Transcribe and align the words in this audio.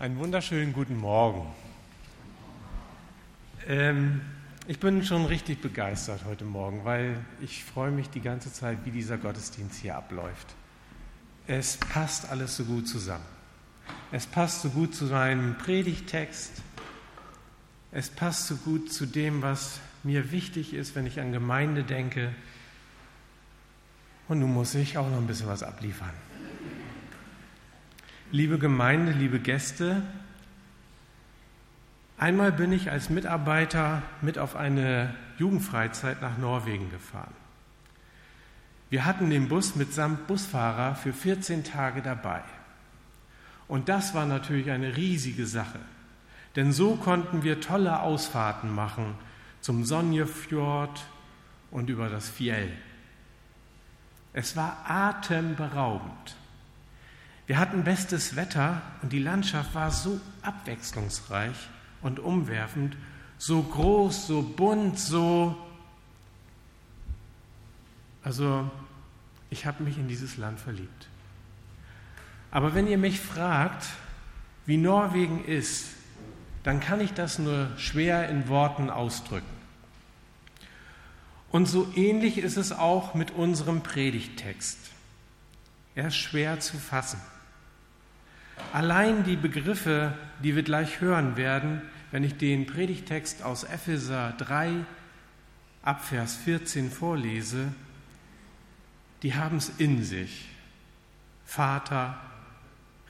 Einen 0.00 0.18
wunderschönen 0.18 0.72
guten 0.72 0.96
Morgen. 0.96 1.46
Ähm, 3.68 4.22
ich 4.66 4.80
bin 4.80 5.04
schon 5.04 5.26
richtig 5.26 5.60
begeistert 5.60 6.24
heute 6.24 6.46
Morgen, 6.46 6.86
weil 6.86 7.18
ich 7.42 7.64
freue 7.64 7.90
mich 7.90 8.08
die 8.08 8.22
ganze 8.22 8.50
Zeit, 8.50 8.78
wie 8.86 8.92
dieser 8.92 9.18
Gottesdienst 9.18 9.78
hier 9.78 9.96
abläuft. 9.96 10.54
Es 11.46 11.76
passt 11.76 12.30
alles 12.30 12.56
so 12.56 12.64
gut 12.64 12.88
zusammen. 12.88 13.26
Es 14.10 14.26
passt 14.26 14.62
so 14.62 14.70
gut 14.70 14.94
zu 14.94 15.04
meinem 15.04 15.58
Predigtext. 15.58 16.62
Es 17.92 18.08
passt 18.08 18.46
so 18.46 18.56
gut 18.56 18.90
zu 18.90 19.04
dem, 19.04 19.42
was 19.42 19.80
mir 20.02 20.32
wichtig 20.32 20.72
ist, 20.72 20.94
wenn 20.94 21.04
ich 21.04 21.20
an 21.20 21.30
Gemeinde 21.30 21.84
denke. 21.84 22.34
Und 24.28 24.38
nun 24.40 24.54
muss 24.54 24.74
ich 24.74 24.96
auch 24.96 25.10
noch 25.10 25.18
ein 25.18 25.26
bisschen 25.26 25.48
was 25.48 25.62
abliefern. 25.62 26.29
Liebe 28.32 28.60
Gemeinde, 28.60 29.10
liebe 29.10 29.40
Gäste, 29.40 30.02
einmal 32.16 32.52
bin 32.52 32.70
ich 32.70 32.88
als 32.88 33.10
Mitarbeiter 33.10 34.04
mit 34.20 34.38
auf 34.38 34.54
eine 34.54 35.12
Jugendfreizeit 35.38 36.22
nach 36.22 36.38
Norwegen 36.38 36.92
gefahren. 36.92 37.34
Wir 38.88 39.04
hatten 39.04 39.30
den 39.30 39.48
Bus 39.48 39.74
mitsamt 39.74 40.28
Busfahrer 40.28 40.94
für 40.94 41.12
14 41.12 41.64
Tage 41.64 42.02
dabei. 42.02 42.42
Und 43.66 43.88
das 43.88 44.14
war 44.14 44.26
natürlich 44.26 44.70
eine 44.70 44.96
riesige 44.96 45.46
Sache, 45.46 45.80
denn 46.54 46.72
so 46.72 46.94
konnten 46.94 47.42
wir 47.42 47.60
tolle 47.60 47.98
Ausfahrten 47.98 48.72
machen 48.72 49.16
zum 49.60 49.84
Sonjefjord 49.84 51.04
und 51.72 51.90
über 51.90 52.08
das 52.08 52.28
Fjell. 52.28 52.70
Es 54.32 54.54
war 54.54 54.84
atemberaubend. 54.86 56.36
Wir 57.50 57.58
hatten 57.58 57.82
bestes 57.82 58.36
Wetter 58.36 58.80
und 59.02 59.12
die 59.12 59.18
Landschaft 59.18 59.74
war 59.74 59.90
so 59.90 60.20
abwechslungsreich 60.40 61.56
und 62.00 62.20
umwerfend, 62.20 62.96
so 63.38 63.60
groß, 63.60 64.28
so 64.28 64.42
bunt, 64.42 65.00
so... 65.00 65.56
Also 68.22 68.70
ich 69.50 69.66
habe 69.66 69.82
mich 69.82 69.98
in 69.98 70.06
dieses 70.06 70.36
Land 70.36 70.60
verliebt. 70.60 71.08
Aber 72.52 72.72
wenn 72.76 72.86
ihr 72.86 72.98
mich 72.98 73.18
fragt, 73.18 73.84
wie 74.64 74.76
Norwegen 74.76 75.44
ist, 75.44 75.86
dann 76.62 76.78
kann 76.78 77.00
ich 77.00 77.14
das 77.14 77.40
nur 77.40 77.76
schwer 77.78 78.28
in 78.28 78.46
Worten 78.46 78.90
ausdrücken. 78.90 79.56
Und 81.50 81.66
so 81.66 81.92
ähnlich 81.96 82.38
ist 82.38 82.56
es 82.56 82.70
auch 82.70 83.14
mit 83.14 83.32
unserem 83.32 83.82
Predigtext. 83.82 84.78
Er 85.96 86.06
ist 86.06 86.16
schwer 86.16 86.60
zu 86.60 86.78
fassen. 86.78 87.20
Allein 88.72 89.24
die 89.24 89.36
Begriffe, 89.36 90.12
die 90.42 90.54
wir 90.54 90.62
gleich 90.62 91.00
hören 91.00 91.36
werden, 91.36 91.82
wenn 92.10 92.24
ich 92.24 92.36
den 92.36 92.66
Predigtext 92.66 93.42
aus 93.42 93.64
Epheser 93.64 94.32
3 94.38 94.84
ab 95.82 96.04
Vers 96.04 96.36
14 96.36 96.90
vorlese, 96.90 97.72
die 99.22 99.34
haben 99.34 99.58
es 99.58 99.70
in 99.78 100.02
sich. 100.02 100.48
Vater, 101.44 102.18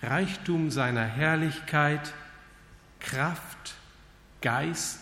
Reichtum 0.03 0.71
seiner 0.71 1.05
Herrlichkeit, 1.05 2.15
Kraft, 3.01 3.75
Geist, 4.41 5.01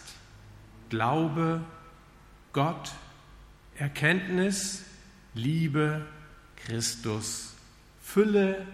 Glaube, 0.88 1.60
Gott, 2.52 2.92
Erkenntnis, 3.77 4.84
Liebe, 5.34 6.05
Christus, 6.56 7.55
Fülle, 8.02 8.66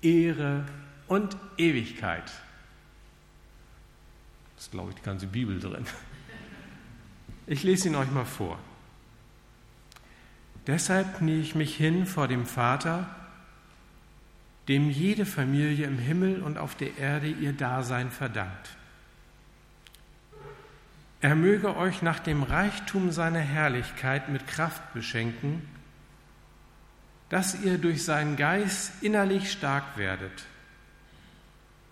Ehre, 0.00 0.64
und 1.12 1.36
Ewigkeit. 1.58 2.24
Das 4.56 4.64
ist, 4.64 4.70
glaube 4.70 4.90
ich, 4.90 4.96
die 4.96 5.02
ganze 5.02 5.26
Bibel 5.26 5.60
drin. 5.60 5.84
Ich 7.46 7.62
lese 7.64 7.88
ihn 7.88 7.96
euch 7.96 8.10
mal 8.10 8.24
vor. 8.24 8.58
Deshalb 10.66 11.18
knie 11.18 11.42
ich 11.42 11.54
mich 11.54 11.76
hin 11.76 12.06
vor 12.06 12.28
dem 12.28 12.46
Vater, 12.46 13.14
dem 14.68 14.88
jede 14.88 15.26
Familie 15.26 15.86
im 15.86 15.98
Himmel 15.98 16.42
und 16.42 16.56
auf 16.56 16.76
der 16.76 16.96
Erde 16.96 17.28
ihr 17.28 17.52
Dasein 17.52 18.10
verdankt. 18.10 18.70
Er 21.20 21.34
möge 21.34 21.76
euch 21.76 22.00
nach 22.00 22.20
dem 22.20 22.42
Reichtum 22.42 23.12
seiner 23.12 23.40
Herrlichkeit 23.40 24.30
mit 24.30 24.46
Kraft 24.46 24.94
beschenken, 24.94 25.68
dass 27.28 27.60
ihr 27.60 27.76
durch 27.76 28.02
seinen 28.02 28.36
Geist 28.36 29.02
innerlich 29.02 29.52
stark 29.52 29.98
werdet 29.98 30.46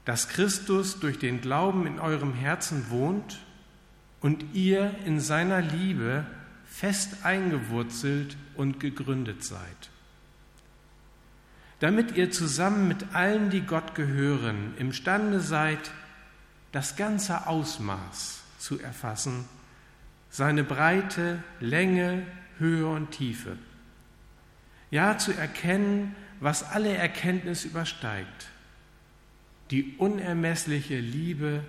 dass 0.05 0.29
Christus 0.29 0.99
durch 1.01 1.19
den 1.19 1.41
Glauben 1.41 1.87
in 1.87 1.99
eurem 1.99 2.35
Herzen 2.35 2.91
wohnt 2.91 3.41
und 4.21 4.55
ihr 4.55 4.95
in 5.05 5.21
seiner 5.21 5.61
Liebe 5.61 6.25
fest 6.67 7.25
eingewurzelt 7.25 8.37
und 8.57 8.81
gegründet 8.81 9.45
seid. 9.45 9.91
Damit 11.81 12.17
ihr 12.17 12.31
zusammen 12.31 12.89
mit 12.89 13.15
allen, 13.15 13.51
die 13.51 13.63
Gott 13.63 13.95
gehören, 13.95 14.75
imstande 14.79 15.41
seid, 15.41 15.91
das 16.73 16.97
ganze 16.97 17.47
Ausmaß 17.47 18.43
zu 18.59 18.79
erfassen, 18.79 19.47
seine 20.29 20.63
Breite, 20.63 21.43
Länge, 21.59 22.27
Höhe 22.59 22.87
und 22.87 23.11
Tiefe. 23.11 23.57
Ja, 24.91 25.19
zu 25.19 25.33
erkennen, 25.33 26.15
was 26.41 26.63
alle 26.63 26.95
Erkenntnis 26.95 27.65
übersteigt 27.65 28.51
die 29.71 29.95
unermessliche 29.99 30.99
Liebe, 30.99 31.63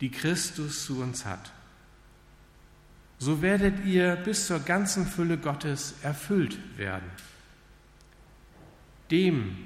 die 0.00 0.10
Christus 0.10 0.84
zu 0.86 1.00
uns 1.00 1.24
hat. 1.24 1.52
So 3.18 3.40
werdet 3.42 3.84
ihr 3.84 4.16
bis 4.16 4.46
zur 4.46 4.60
ganzen 4.60 5.06
Fülle 5.06 5.38
Gottes 5.38 5.94
erfüllt 6.02 6.58
werden. 6.76 7.08
Dem, 9.10 9.56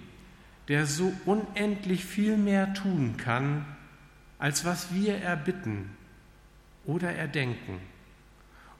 der 0.68 0.86
so 0.86 1.12
unendlich 1.24 2.04
viel 2.04 2.36
mehr 2.36 2.74
tun 2.74 3.16
kann, 3.16 3.64
als 4.38 4.64
was 4.64 4.92
wir 4.92 5.16
erbitten 5.16 5.90
oder 6.84 7.12
erdenken, 7.12 7.80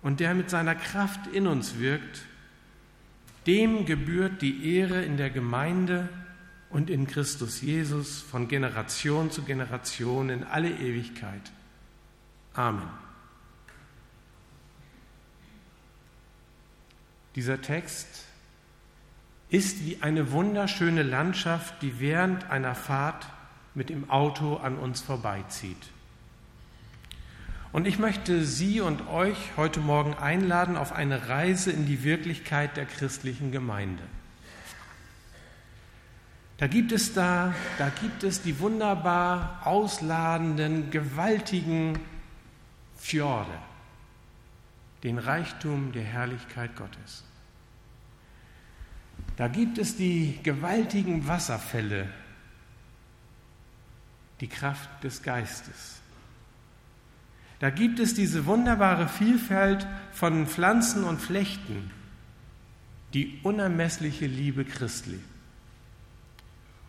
und 0.03 0.21
der 0.21 0.35
mit 0.35 0.51
seiner 0.51 0.75
Kraft 0.75 1.27
in 1.33 1.47
uns 1.47 1.79
wirkt, 1.79 2.27
dem 3.47 3.87
gebührt 3.87 4.43
die 4.43 4.77
Ehre 4.77 5.03
in 5.03 5.17
der 5.17 5.31
Gemeinde 5.31 6.09
und 6.77 6.91
in 6.91 7.07
Christus 7.07 7.63
Jesus 7.63 8.21
von 8.21 8.49
Generation 8.49 9.31
zu 9.31 9.45
Generation 9.45 10.29
in 10.29 10.45
alle 10.45 10.69
Ewigkeit. 10.69 11.41
Amen. 12.53 12.87
Dieser 17.35 17.63
Text 17.63 18.27
ist 19.49 19.87
wie 19.87 20.03
eine 20.03 20.33
wunderschöne 20.33 21.03
Landschaft, 21.03 21.81
die 21.81 21.99
während 21.99 22.51
einer 22.51 22.75
Fahrt 22.75 23.27
mit 23.75 23.89
dem 23.89 24.11
Auto 24.11 24.57
an 24.57 24.77
uns 24.77 25.01
vorbeizieht. 25.01 25.89
Und 27.73 27.87
ich 27.87 27.99
möchte 27.99 28.45
Sie 28.45 28.83
und 28.83 29.09
euch 29.09 29.39
heute 29.57 29.81
Morgen 29.81 30.13
einladen 30.13 30.77
auf 30.77 30.93
eine 30.93 31.31
Reise 31.31 31.71
in 31.71 31.87
die 31.87 32.05
Wirklichkeit 32.05 32.77
der 32.77 32.85
christlichen 32.85 33.51
Gemeinde. 33.51 34.03
Da 36.59 36.67
gibt 36.67 36.93
es 36.93 37.13
da, 37.13 37.55
da 37.77 37.91
gibt 37.91 38.25
es 38.25 38.41
die 38.41 38.59
wunderbar 38.61 39.61
ausladenden, 39.65 40.91
gewaltigen 40.91 41.99
Fjorde, 42.97 43.53
den 45.03 45.19
Reichtum 45.19 45.93
der 45.93 46.05
Herrlichkeit 46.05 46.75
Gottes. 46.77 47.25
Da 49.37 49.49
gibt 49.49 49.77
es 49.77 49.97
die 49.97 50.39
gewaltigen 50.43 51.29
Wasserfälle, 51.29 52.09
die 54.41 54.49
Kraft 54.49 55.05
des 55.05 55.23
Geistes. 55.23 56.01
Da 57.59 57.69
gibt 57.69 58.01
es 58.01 58.15
diese 58.15 58.47
wunderbare 58.47 59.09
Vielfalt 59.09 59.87
von 60.13 60.47
Pflanzen 60.47 61.05
und 61.05 61.21
Flechten, 61.21 61.91
die 63.13 63.41
unermessliche 63.43 64.27
Liebe 64.27 64.65
Christi. 64.65 65.19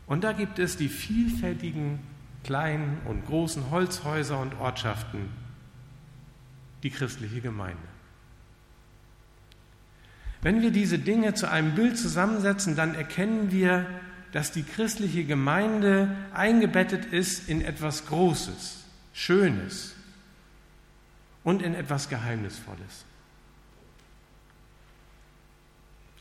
Und 0.07 0.23
da 0.23 0.31
gibt 0.31 0.57
es 0.57 0.77
die 0.77 0.89
vielfältigen 0.89 1.99
kleinen 2.43 2.99
und 3.05 3.25
großen 3.25 3.69
Holzhäuser 3.69 4.39
und 4.39 4.55
Ortschaften, 4.55 5.29
die 6.81 6.89
christliche 6.89 7.41
Gemeinde. 7.41 7.77
Wenn 10.41 10.61
wir 10.61 10.71
diese 10.71 10.97
Dinge 10.97 11.33
zu 11.33 11.49
einem 11.49 11.75
Bild 11.75 11.97
zusammensetzen, 11.97 12.75
dann 12.75 12.95
erkennen 12.95 13.51
wir, 13.51 13.85
dass 14.31 14.51
die 14.51 14.63
christliche 14.63 15.25
Gemeinde 15.25 16.15
eingebettet 16.33 17.05
ist 17.05 17.49
in 17.49 17.61
etwas 17.61 18.05
Großes, 18.05 18.85
Schönes 19.13 19.95
und 21.43 21.61
in 21.61 21.73
etwas 21.73 22.07
Geheimnisvolles. 22.07 23.05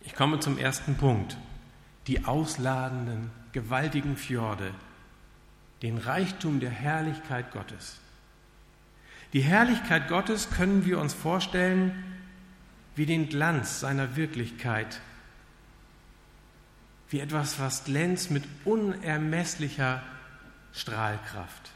Ich 0.02 0.14
komme 0.14 0.40
zum 0.40 0.56
ersten 0.56 0.94
Punkt, 0.94 1.36
die 2.06 2.24
ausladenden 2.24 3.30
gewaltigen 3.56 4.18
Fjorde, 4.18 4.70
den 5.80 5.96
Reichtum 5.96 6.60
der 6.60 6.68
Herrlichkeit 6.68 7.52
Gottes. 7.52 7.96
Die 9.32 9.40
Herrlichkeit 9.40 10.08
Gottes 10.08 10.50
können 10.50 10.84
wir 10.84 10.98
uns 10.98 11.14
vorstellen 11.14 12.04
wie 12.96 13.06
den 13.06 13.30
Glanz 13.30 13.80
seiner 13.80 14.14
Wirklichkeit, 14.14 15.00
wie 17.08 17.18
etwas, 17.18 17.58
was 17.58 17.84
glänzt 17.84 18.30
mit 18.30 18.44
unermesslicher 18.66 20.02
Strahlkraft. 20.74 21.70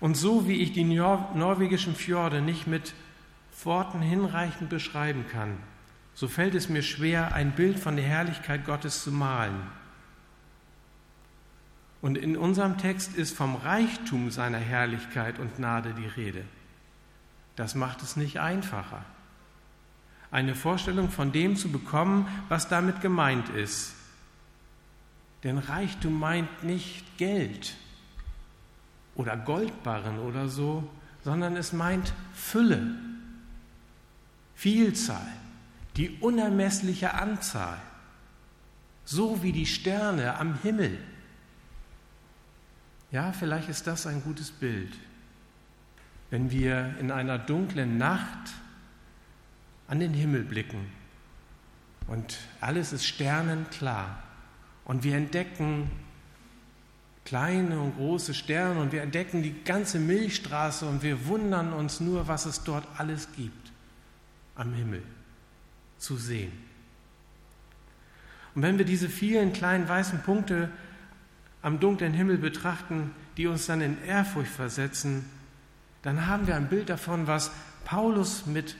Und 0.00 0.18
so 0.18 0.46
wie 0.46 0.60
ich 0.60 0.74
die 0.74 0.84
norwegischen 0.84 1.94
Fjorde 1.94 2.42
nicht 2.42 2.66
mit 2.66 2.92
Worten 3.62 4.02
hinreichend 4.02 4.68
beschreiben 4.68 5.24
kann, 5.32 5.56
so 6.12 6.28
fällt 6.28 6.54
es 6.54 6.68
mir 6.68 6.82
schwer, 6.82 7.32
ein 7.32 7.52
Bild 7.52 7.78
von 7.78 7.96
der 7.96 8.04
Herrlichkeit 8.04 8.66
Gottes 8.66 9.02
zu 9.02 9.10
malen. 9.10 9.62
Und 12.04 12.18
in 12.18 12.36
unserem 12.36 12.76
Text 12.76 13.14
ist 13.14 13.34
vom 13.34 13.56
Reichtum 13.56 14.30
seiner 14.30 14.58
Herrlichkeit 14.58 15.38
und 15.38 15.56
Gnade 15.56 15.94
die 15.94 16.06
Rede. 16.06 16.44
Das 17.56 17.74
macht 17.74 18.02
es 18.02 18.16
nicht 18.16 18.40
einfacher. 18.40 19.02
Eine 20.30 20.54
Vorstellung 20.54 21.08
von 21.08 21.32
dem 21.32 21.56
zu 21.56 21.72
bekommen, 21.72 22.28
was 22.50 22.68
damit 22.68 23.00
gemeint 23.00 23.48
ist. 23.48 23.94
Denn 25.44 25.56
Reichtum 25.56 26.20
meint 26.20 26.62
nicht 26.62 27.16
Geld 27.16 27.74
oder 29.14 29.38
Goldbarren 29.38 30.18
oder 30.18 30.50
so, 30.50 30.86
sondern 31.22 31.56
es 31.56 31.72
meint 31.72 32.12
Fülle, 32.34 32.96
Vielzahl, 34.54 35.32
die 35.96 36.10
unermessliche 36.20 37.14
Anzahl, 37.14 37.80
so 39.06 39.42
wie 39.42 39.52
die 39.52 39.64
Sterne 39.64 40.36
am 40.36 40.60
Himmel. 40.60 40.98
Ja, 43.14 43.30
vielleicht 43.30 43.68
ist 43.68 43.86
das 43.86 44.08
ein 44.08 44.24
gutes 44.24 44.50
Bild, 44.50 44.92
wenn 46.30 46.50
wir 46.50 46.96
in 46.98 47.12
einer 47.12 47.38
dunklen 47.38 47.96
Nacht 47.96 48.52
an 49.86 50.00
den 50.00 50.12
Himmel 50.12 50.42
blicken 50.42 50.90
und 52.08 52.38
alles 52.60 52.92
ist 52.92 53.06
sternenklar 53.06 54.20
und 54.84 55.04
wir 55.04 55.14
entdecken 55.14 55.92
kleine 57.24 57.78
und 57.78 57.96
große 57.96 58.34
Sterne 58.34 58.80
und 58.80 58.90
wir 58.90 59.02
entdecken 59.02 59.44
die 59.44 59.62
ganze 59.62 60.00
Milchstraße 60.00 60.84
und 60.84 61.04
wir 61.04 61.26
wundern 61.26 61.72
uns 61.72 62.00
nur, 62.00 62.26
was 62.26 62.46
es 62.46 62.64
dort 62.64 62.84
alles 62.98 63.28
gibt 63.36 63.70
am 64.56 64.74
Himmel 64.74 65.04
zu 65.98 66.16
sehen. 66.16 66.50
Und 68.56 68.62
wenn 68.62 68.76
wir 68.76 68.84
diese 68.84 69.08
vielen 69.08 69.52
kleinen 69.52 69.88
weißen 69.88 70.22
Punkte 70.22 70.68
am 71.64 71.80
dunklen 71.80 72.12
Himmel 72.12 72.36
betrachten, 72.36 73.10
die 73.38 73.46
uns 73.46 73.64
dann 73.64 73.80
in 73.80 74.00
Ehrfurcht 74.04 74.52
versetzen, 74.52 75.24
dann 76.02 76.26
haben 76.26 76.46
wir 76.46 76.56
ein 76.56 76.68
Bild 76.68 76.90
davon, 76.90 77.26
was 77.26 77.50
Paulus 77.86 78.44
mit 78.44 78.76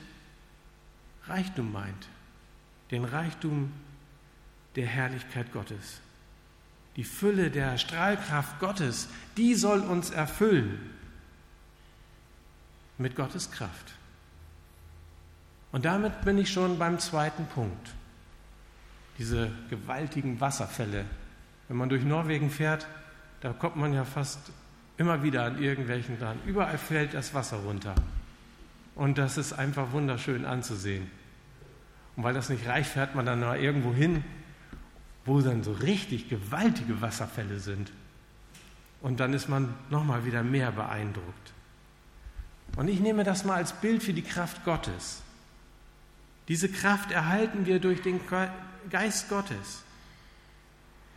Reichtum 1.27 1.71
meint. 1.71 2.07
Den 2.91 3.03
Reichtum 3.03 3.71
der 4.75 4.85
Herrlichkeit 4.85 5.51
Gottes. 5.51 5.99
Die 6.95 7.03
Fülle 7.03 7.49
der 7.49 7.79
Strahlkraft 7.79 8.59
Gottes, 8.59 9.09
die 9.35 9.55
soll 9.55 9.79
uns 9.79 10.11
erfüllen 10.11 10.79
mit 12.99 13.15
Gottes 13.15 13.49
Kraft. 13.49 13.95
Und 15.71 15.85
damit 15.85 16.21
bin 16.21 16.37
ich 16.37 16.53
schon 16.53 16.77
beim 16.77 16.99
zweiten 16.99 17.47
Punkt. 17.47 17.89
Diese 19.17 19.51
gewaltigen 19.71 20.39
Wasserfälle, 20.39 21.05
wenn 21.67 21.77
man 21.77 21.89
durch 21.89 22.03
Norwegen 22.03 22.49
fährt, 22.49 22.87
da 23.41 23.53
kommt 23.53 23.75
man 23.75 23.93
ja 23.93 24.05
fast 24.05 24.51
immer 24.97 25.23
wieder 25.23 25.43
an 25.43 25.61
irgendwelchen 25.61 26.19
dran. 26.19 26.39
Überall 26.45 26.77
fällt 26.77 27.13
das 27.13 27.33
Wasser 27.33 27.57
runter. 27.57 27.95
Und 28.95 29.17
das 29.17 29.37
ist 29.37 29.53
einfach 29.53 29.91
wunderschön 29.91 30.45
anzusehen. 30.45 31.09
Und 32.15 32.23
weil 32.23 32.33
das 32.33 32.49
nicht 32.49 32.65
reicht, 32.67 32.91
fährt 32.91 33.13
man 33.13 33.25
dann 33.25 33.41
mal 33.41 33.59
irgendwo 33.59 33.93
hin, 33.93 34.23
wo 35.25 35.41
dann 35.41 35.63
so 35.63 35.73
richtig 35.73 36.29
gewaltige 36.29 37.01
Wasserfälle 37.01 37.59
sind. 37.59 37.91
Und 39.01 39.19
dann 39.19 39.33
ist 39.33 39.49
man 39.49 39.73
nochmal 39.89 40.25
wieder 40.25 40.43
mehr 40.43 40.71
beeindruckt. 40.71 41.53
Und 42.77 42.87
ich 42.87 42.99
nehme 42.99 43.23
das 43.23 43.45
mal 43.45 43.55
als 43.55 43.73
Bild 43.73 44.01
für 44.01 44.13
die 44.13 44.21
Kraft 44.21 44.63
Gottes. 44.63 45.21
Diese 46.47 46.69
Kraft 46.69 47.11
erhalten 47.11 47.65
wir 47.65 47.79
durch 47.79 48.01
den 48.01 48.19
Geist 48.89 49.29
Gottes. 49.29 49.84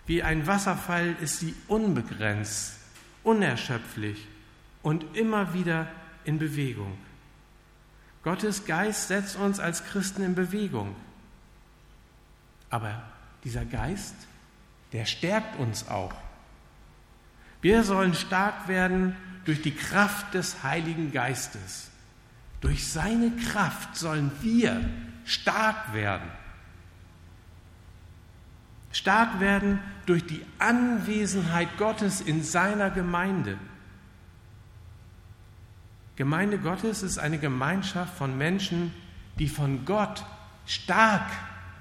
Wie 0.09 0.23
ein 0.23 0.47
Wasserfall 0.47 1.15
ist 1.21 1.39
sie 1.39 1.55
unbegrenzt, 1.69 2.79
unerschöpflich 3.25 4.27
und 4.83 5.05
immer 5.15 5.53
wieder 5.53 5.87
in 6.25 6.39
Bewegung. 6.39 6.97
Gottes 8.23 8.65
Geist 8.65 9.09
setzt 9.09 9.37
uns 9.37 9.61
als 9.61 9.85
Christen 9.85 10.23
in 10.23 10.35
Bewegung. 10.35 10.97
Aber 12.71 13.03
dieser 13.45 13.67
Geist, 13.67 14.15
der 14.95 15.05
stärkt 15.05 15.59
uns 15.59 15.87
auch. 15.89 16.15
Wir 17.61 17.85
sollen 17.85 18.15
stark 18.15 18.67
werden 18.67 19.15
durch 19.45 19.61
die 19.61 19.75
Kraft 19.75 20.33
des 20.33 20.63
Heiligen 20.63 21.13
Geistes. 21.13 21.91
Durch 22.63 22.91
seine 22.91 23.31
Kraft 23.37 23.95
sollen 23.95 24.31
wir 24.41 24.89
stark 25.27 25.93
werden. 25.93 26.31
Stark 28.99 29.39
werden 29.39 29.79
durch 30.07 30.27
die 30.27 30.45
Anwesenheit 30.59 31.79
Gottes 31.79 32.21
in 32.21 32.43
seiner 32.43 32.91
Gemeinde. 32.91 33.57
Gemeinde 36.17 36.59
Gottes 36.59 37.05
ist 37.05 37.17
eine 37.17 37.39
Gemeinschaft 37.39 38.19
von 38.19 38.37
Menschen, 38.37 38.93
die 39.39 39.49
von 39.49 39.85
Gott 39.85 40.25
stark 40.67 41.31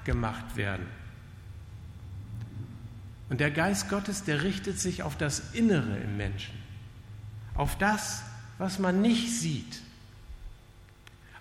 gemacht 0.04 0.56
werden. 0.56 0.86
Und 3.30 3.40
der 3.40 3.50
Geist 3.50 3.90
Gottes, 3.90 4.24
der 4.24 4.44
richtet 4.44 4.80
sich 4.80 5.02
auf 5.02 5.18
das 5.18 5.56
Innere 5.56 5.98
im 5.98 6.18
Menschen, 6.18 6.54
auf 7.56 7.80
das, 7.80 8.22
was 8.60 8.78
man 8.78 9.02
nicht 9.02 9.32
sieht, 9.32 9.82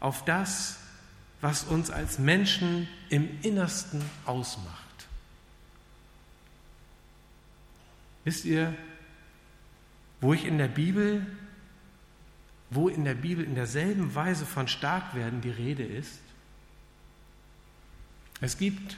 auf 0.00 0.25
das, 0.25 0.78
was 1.43 1.64
uns 1.64 1.90
als 1.90 2.19
Menschen 2.19 2.88
im 3.11 3.28
Innersten 3.43 4.02
ausmacht. 4.25 4.86
Wisst 8.26 8.44
ihr, 8.44 8.75
wo 10.20 10.34
ich 10.34 10.44
in 10.44 10.58
der 10.58 10.67
Bibel, 10.67 11.25
wo 12.71 12.88
in 12.88 13.04
der 13.04 13.14
Bibel 13.14 13.45
in 13.45 13.54
derselben 13.54 14.16
Weise 14.16 14.45
von 14.45 14.66
Starkwerden 14.66 15.42
die 15.42 15.50
Rede 15.50 15.85
ist? 15.85 16.18
Es 18.40 18.59
gibt 18.59 18.97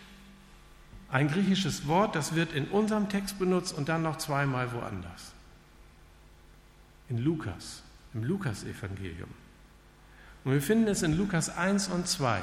ein 1.11 1.28
griechisches 1.28 1.87
Wort, 1.87 2.14
das 2.14 2.35
wird 2.35 2.54
in 2.54 2.68
unserem 2.68 3.11
Text 3.11 3.38
benutzt 3.38 3.75
und 3.75 3.90
dann 3.90 4.02
noch 4.02 4.16
zweimal 4.16 4.73
woanders. 4.73 5.32
In 7.11 7.18
Lukas, 7.18 7.82
im 8.14 8.25
Lukas-Evangelium. 8.25 9.28
Und 10.44 10.52
wir 10.52 10.62
finden 10.62 10.88
es 10.88 11.02
in 11.02 11.14
Lukas 11.18 11.50
1 11.54 11.88
und 11.88 12.08
2. 12.08 12.40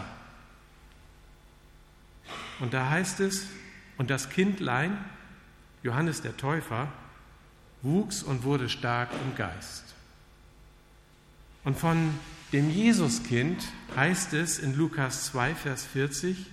Und 2.60 2.76
da 2.76 2.92
heißt 2.92 3.22
es, 3.22 3.48
und 3.98 4.12
das 4.12 4.30
Kindlein, 4.30 4.96
Johannes 5.86 6.24
der 6.24 6.36
Täufer, 6.36 6.88
wuchs 7.84 8.24
und 8.24 8.44
wurde 8.44 8.70
stark 8.70 9.10
im 9.24 9.36
Geist. 9.36 9.84
Und 11.64 11.78
von 11.78 12.10
dem 12.52 12.72
Jesuskind 12.72 13.64
heißt 13.96 14.34
es 14.34 14.58
in 14.58 14.76
Lukas 14.76 15.26
2, 15.26 15.54
Vers 15.54 15.86
40, 15.86 16.48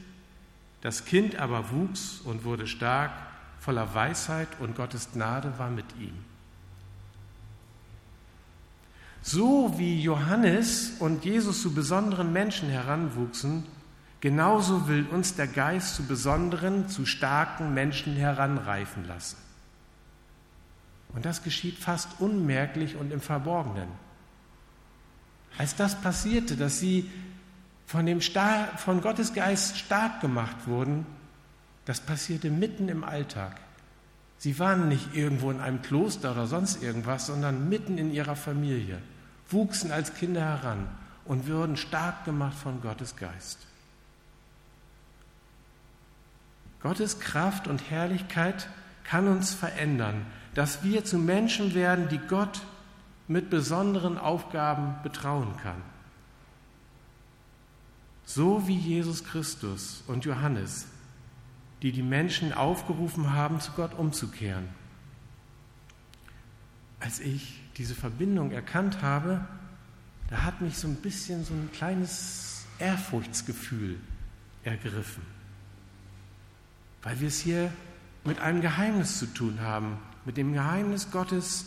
das 0.83 1.07
Kind 1.07 1.37
aber 1.37 1.71
wuchs 1.71 2.21
und 2.25 2.45
wurde 2.45 2.67
stark, 2.67 3.11
voller 3.59 3.95
Weisheit 3.95 4.49
und 4.59 4.77
Gottes 4.77 5.13
Gnade 5.13 5.59
war 5.59 5.71
mit 5.71 5.87
ihm. 5.99 6.13
So 9.23 9.73
wie 9.79 10.03
Johannes 10.03 10.97
und 10.99 11.25
Jesus 11.25 11.63
zu 11.63 11.73
besonderen 11.73 12.35
Menschen 12.35 12.69
heranwuchsen, 12.69 13.65
Genauso 14.23 14.87
will 14.87 15.05
uns 15.09 15.35
der 15.35 15.49
Geist 15.49 15.97
zu 15.97 16.05
besonderen, 16.05 16.89
zu 16.89 17.07
starken 17.07 17.75
Menschen 17.75 18.15
heranreifen 18.15 19.05
lassen. 19.05 19.37
Und 21.13 21.27
das 21.27 21.43
geschieht 21.43 21.77
fast 21.77 22.21
unmerklich 22.21 22.95
und 22.95 23.13
im 23.13 23.21
Verborgenen. 23.21 23.89
Als 25.59 25.75
das 25.75 26.01
passierte, 26.01 26.57
dass 26.57 26.79
sie 26.79 27.11
von, 27.85 28.07
dem 28.07 28.21
Star 28.21 28.69
von 28.79 29.01
Gottes 29.01 29.35
Geist 29.35 29.77
stark 29.77 30.21
gemacht 30.21 30.69
wurden, 30.69 31.05
das 31.85 32.01
passierte 32.01 32.49
mitten 32.49 32.89
im 32.89 33.03
Alltag. 33.03 33.61
Sie 34.39 34.57
waren 34.61 34.87
nicht 34.87 35.17
irgendwo 35.17 35.51
in 35.51 35.59
einem 35.59 35.83
Kloster 35.83 36.31
oder 36.31 36.47
sonst 36.47 36.81
irgendwas, 36.81 37.27
sondern 37.27 37.69
mitten 37.69 37.99
in 37.99 38.13
ihrer 38.13 38.37
Familie, 38.37 39.03
wuchsen 39.51 39.91
als 39.91 40.15
Kinder 40.15 40.43
heran 40.43 40.87
und 41.25 41.49
wurden 41.49 41.77
stark 41.77 42.25
gemacht 42.25 42.57
von 42.57 42.81
Gottes 42.81 43.17
Geist. 43.17 43.67
Gottes 46.83 47.21
Kraft 47.21 47.69
und 47.69 47.91
Herrlichkeit 47.91 48.69
kann 49.05 49.29
uns 49.29 49.53
verändern, 49.53 50.27
dass 50.55 50.83
wir 50.83 51.05
zu 51.05 51.19
Menschen 51.19 51.75
werden, 51.75 52.09
die 52.09 52.19
Gott 52.19 52.63
mit 53.29 53.51
besonderen 53.51 54.19
Aufgaben 54.19 54.97
betrauen 55.03 55.57
kann. 55.63 55.81
So 58.25 58.67
wie 58.67 58.77
Jesus 58.77 59.25
Christus 59.25 60.03
und 60.07 60.25
Johannes, 60.25 60.87
die 61.83 61.93
die 61.93 62.03
Menschen 62.03 62.53
aufgerufen 62.53 63.33
haben, 63.33 63.61
zu 63.61 63.73
Gott 63.73 63.95
umzukehren. 63.95 64.69
Als 67.01 67.19
ich 67.21 67.61
diese 67.77 67.95
Verbindung 67.95 68.53
erkannt 68.53 69.03
habe, 69.03 69.45
da 70.31 70.45
hat 70.45 70.61
mich 70.61 70.79
so 70.79 70.87
ein 70.89 70.97
bisschen 70.97 71.45
so 71.45 71.53
ein 71.53 71.71
kleines 71.73 72.65
Ehrfurchtsgefühl 72.79 73.99
ergriffen, 74.63 75.23
weil 77.03 77.21
wir 77.21 77.29
es 77.29 77.41
hier 77.41 77.73
mit 78.25 78.39
einem 78.41 78.61
Geheimnis 78.61 79.19
zu 79.19 79.27
tun 79.27 79.61
haben, 79.61 79.99
mit 80.25 80.37
dem 80.37 80.53
Geheimnis 80.53 81.11
Gottes 81.11 81.67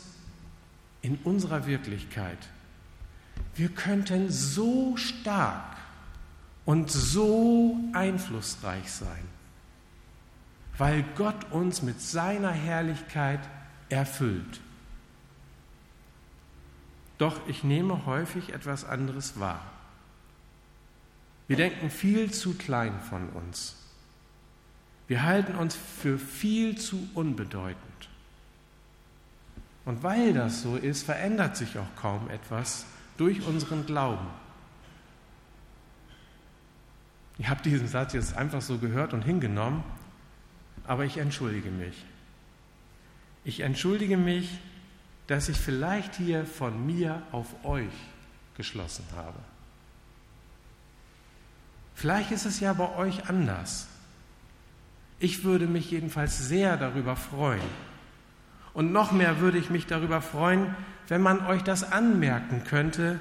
in 1.02 1.18
unserer 1.24 1.66
Wirklichkeit. 1.66 2.38
Wir 3.54 3.70
könnten 3.70 4.32
so 4.32 4.98
stark 4.98 5.78
und 6.64 6.90
so 6.90 7.78
einflussreich 7.94 8.92
sein, 8.92 9.24
weil 10.78 11.04
Gott 11.16 11.52
uns 11.52 11.82
mit 11.82 12.02
seiner 12.02 12.52
Herrlichkeit 12.52 13.42
erfüllt. 13.90 14.62
Doch 17.18 17.48
ich 17.48 17.64
nehme 17.64 18.06
häufig 18.06 18.54
etwas 18.54 18.84
anderes 18.84 19.40
wahr. 19.40 19.64
Wir 21.48 21.56
denken 21.58 21.90
viel 21.90 22.32
zu 22.32 22.56
klein 22.56 23.00
von 23.02 23.30
uns. 23.30 23.76
Wir 25.08 25.24
halten 25.24 25.56
uns 25.56 25.76
für 25.76 26.18
viel 26.18 26.78
zu 26.78 27.08
unbedeutend. 27.14 27.80
Und 29.86 30.02
weil 30.02 30.34
das 30.34 30.64
so 30.64 30.76
ist, 30.76 31.04
verändert 31.04 31.56
sich 31.56 31.78
auch 31.78 31.96
kaum 31.96 32.30
etwas 32.30 32.86
durch 33.18 33.46
unseren 33.46 33.86
Glauben. 33.86 34.28
Ich 37.38 37.48
habe 37.48 37.62
diesen 37.62 37.88
Satz 37.88 38.14
jetzt 38.14 38.36
einfach 38.36 38.62
so 38.62 38.78
gehört 38.78 39.14
und 39.14 39.22
hingenommen, 39.22 39.84
aber 40.88 41.06
ich 41.06 41.18
entschuldige 41.18 41.70
mich. 41.70 42.04
Ich 43.44 43.60
entschuldige 43.60 44.18
mich, 44.18 44.58
dass 45.28 45.50
ich 45.50 45.58
vielleicht 45.58 46.16
hier 46.16 46.46
von 46.46 46.86
mir 46.86 47.22
auf 47.32 47.64
euch 47.64 47.94
geschlossen 48.56 49.06
habe. 49.16 49.38
Vielleicht 51.94 52.32
ist 52.32 52.46
es 52.46 52.60
ja 52.60 52.74
bei 52.74 52.96
euch 52.96 53.30
anders. 53.30 53.88
Ich 55.20 55.44
würde 55.44 55.68
mich 55.68 55.92
jedenfalls 55.92 56.48
sehr 56.48 56.78
darüber 56.78 57.16
freuen. 57.16 57.62
Und 58.74 58.92
noch 58.92 59.12
mehr 59.12 59.40
würde 59.40 59.58
ich 59.58 59.70
mich 59.70 59.88
darüber 59.88 60.22
freuen, 60.22 60.76
wenn 61.08 61.22
man 61.22 61.46
euch 61.46 61.64
das 61.64 61.92
anmerken 61.92 62.64
könnte, 62.66 63.20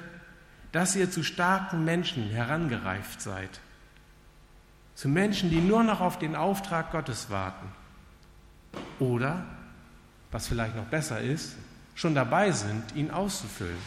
dass 0.71 0.95
ihr 0.95 1.09
zu 1.09 1.23
starken 1.23 1.85
Menschen 1.85 2.29
herangereift 2.29 3.21
seid. 3.21 3.61
Zu 4.95 5.07
Menschen, 5.07 5.49
die 5.49 5.61
nur 5.61 5.83
noch 5.83 6.01
auf 6.01 6.19
den 6.19 6.35
Auftrag 6.35 6.91
Gottes 6.91 7.29
warten. 7.29 7.67
Oder, 8.99 9.45
was 10.31 10.47
vielleicht 10.47 10.75
noch 10.75 10.85
besser 10.85 11.21
ist, 11.21 11.55
schon 11.95 12.13
dabei 12.13 12.51
sind, 12.51 12.95
ihn 12.95 13.11
auszufüllen 13.11 13.77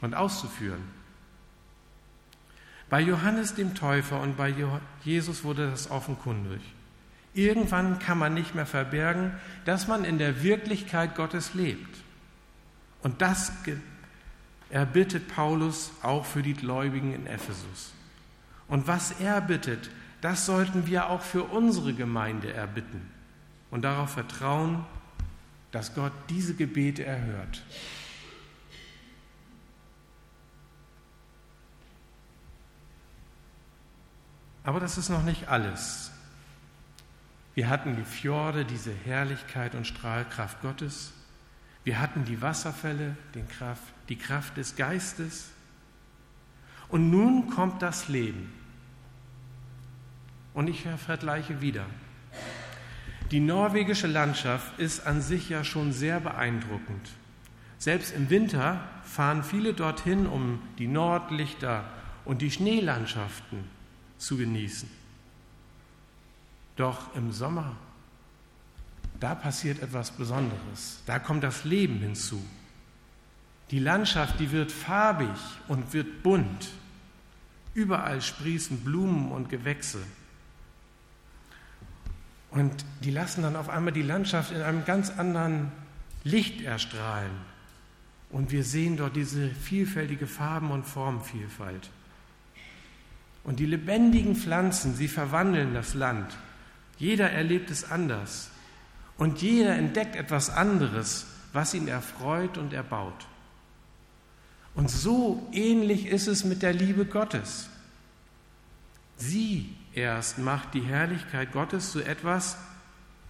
und 0.00 0.14
auszuführen. 0.14 0.82
Bei 2.88 3.00
Johannes 3.00 3.54
dem 3.54 3.74
Täufer 3.74 4.20
und 4.20 4.36
bei 4.36 4.54
Jesus 5.04 5.44
wurde 5.44 5.70
das 5.70 5.90
offenkundig. 5.90 6.60
Irgendwann 7.34 7.98
kann 7.98 8.18
man 8.18 8.34
nicht 8.34 8.54
mehr 8.54 8.66
verbergen, 8.66 9.32
dass 9.64 9.88
man 9.88 10.04
in 10.04 10.18
der 10.18 10.42
Wirklichkeit 10.42 11.14
Gottes 11.14 11.54
lebt. 11.54 11.96
Und 13.02 13.22
das 13.22 13.52
erbittet 14.70 15.28
Paulus 15.34 15.92
auch 16.02 16.24
für 16.24 16.42
die 16.42 16.54
Gläubigen 16.54 17.14
in 17.14 17.26
Ephesus. 17.26 17.92
Und 18.68 18.86
was 18.86 19.12
er 19.20 19.40
bittet, 19.40 19.90
das 20.20 20.46
sollten 20.46 20.86
wir 20.86 21.10
auch 21.10 21.22
für 21.22 21.44
unsere 21.44 21.94
Gemeinde 21.94 22.52
erbitten 22.52 23.10
und 23.70 23.82
darauf 23.82 24.10
vertrauen, 24.10 24.84
dass 25.72 25.94
Gott 25.94 26.12
diese 26.28 26.54
Gebete 26.54 27.04
erhört. 27.04 27.62
Aber 34.64 34.78
das 34.78 34.96
ist 34.96 35.08
noch 35.08 35.24
nicht 35.24 35.48
alles. 35.48 36.11
Wir 37.54 37.68
hatten 37.68 37.96
die 37.96 38.04
Fjorde, 38.04 38.64
diese 38.64 38.92
Herrlichkeit 38.92 39.74
und 39.74 39.86
Strahlkraft 39.86 40.62
Gottes. 40.62 41.12
Wir 41.84 42.00
hatten 42.00 42.24
die 42.24 42.40
Wasserfälle, 42.40 43.16
Kraft, 43.58 43.82
die 44.08 44.16
Kraft 44.16 44.56
des 44.56 44.76
Geistes. 44.76 45.50
Und 46.88 47.10
nun 47.10 47.50
kommt 47.50 47.82
das 47.82 48.08
Leben. 48.08 48.52
Und 50.54 50.68
ich 50.68 50.86
vergleiche 50.98 51.60
wieder. 51.60 51.84
Die 53.30 53.40
norwegische 53.40 54.06
Landschaft 54.06 54.78
ist 54.78 55.06
an 55.06 55.22
sich 55.22 55.48
ja 55.48 55.64
schon 55.64 55.92
sehr 55.92 56.20
beeindruckend. 56.20 57.10
Selbst 57.78 58.14
im 58.14 58.30
Winter 58.30 58.80
fahren 59.02 59.42
viele 59.42 59.74
dorthin, 59.74 60.26
um 60.26 60.60
die 60.78 60.86
Nordlichter 60.86 61.84
und 62.24 62.42
die 62.42 62.50
Schneelandschaften 62.50 63.64
zu 64.18 64.36
genießen. 64.36 65.01
Doch 66.76 67.14
im 67.14 67.32
Sommer, 67.32 67.76
da 69.20 69.34
passiert 69.34 69.82
etwas 69.82 70.10
Besonderes. 70.10 71.02
Da 71.06 71.18
kommt 71.18 71.44
das 71.44 71.64
Leben 71.64 71.98
hinzu. 71.98 72.42
Die 73.70 73.78
Landschaft, 73.78 74.40
die 74.40 74.50
wird 74.50 74.72
farbig 74.72 75.38
und 75.68 75.92
wird 75.92 76.22
bunt. 76.22 76.70
Überall 77.74 78.20
sprießen 78.20 78.80
Blumen 78.80 79.32
und 79.32 79.48
Gewächse. 79.48 80.02
Und 82.50 82.84
die 83.02 83.10
lassen 83.10 83.42
dann 83.42 83.56
auf 83.56 83.70
einmal 83.70 83.94
die 83.94 84.02
Landschaft 84.02 84.52
in 84.52 84.60
einem 84.60 84.84
ganz 84.84 85.10
anderen 85.10 85.72
Licht 86.22 86.60
erstrahlen. 86.60 87.32
Und 88.28 88.50
wir 88.50 88.64
sehen 88.64 88.96
dort 88.96 89.16
diese 89.16 89.48
vielfältige 89.48 90.26
Farben- 90.26 90.70
und 90.70 90.84
Formvielfalt. 90.84 91.90
Und 93.44 93.58
die 93.58 93.66
lebendigen 93.66 94.36
Pflanzen, 94.36 94.94
sie 94.94 95.08
verwandeln 95.08 95.74
das 95.74 95.94
Land. 95.94 96.36
Jeder 96.98 97.30
erlebt 97.30 97.70
es 97.70 97.90
anders. 97.90 98.50
Und 99.18 99.42
jeder 99.42 99.76
entdeckt 99.76 100.16
etwas 100.16 100.50
anderes, 100.50 101.26
was 101.52 101.74
ihn 101.74 101.88
erfreut 101.88 102.58
und 102.58 102.72
erbaut. 102.72 103.26
Und 104.74 104.90
so 104.90 105.46
ähnlich 105.52 106.06
ist 106.06 106.26
es 106.26 106.44
mit 106.44 106.62
der 106.62 106.72
Liebe 106.72 107.04
Gottes. 107.04 107.68
Sie 109.18 109.76
erst 109.94 110.38
macht 110.38 110.74
die 110.74 110.80
Herrlichkeit 110.80 111.52
Gottes 111.52 111.92
zu 111.92 112.02
etwas, 112.02 112.56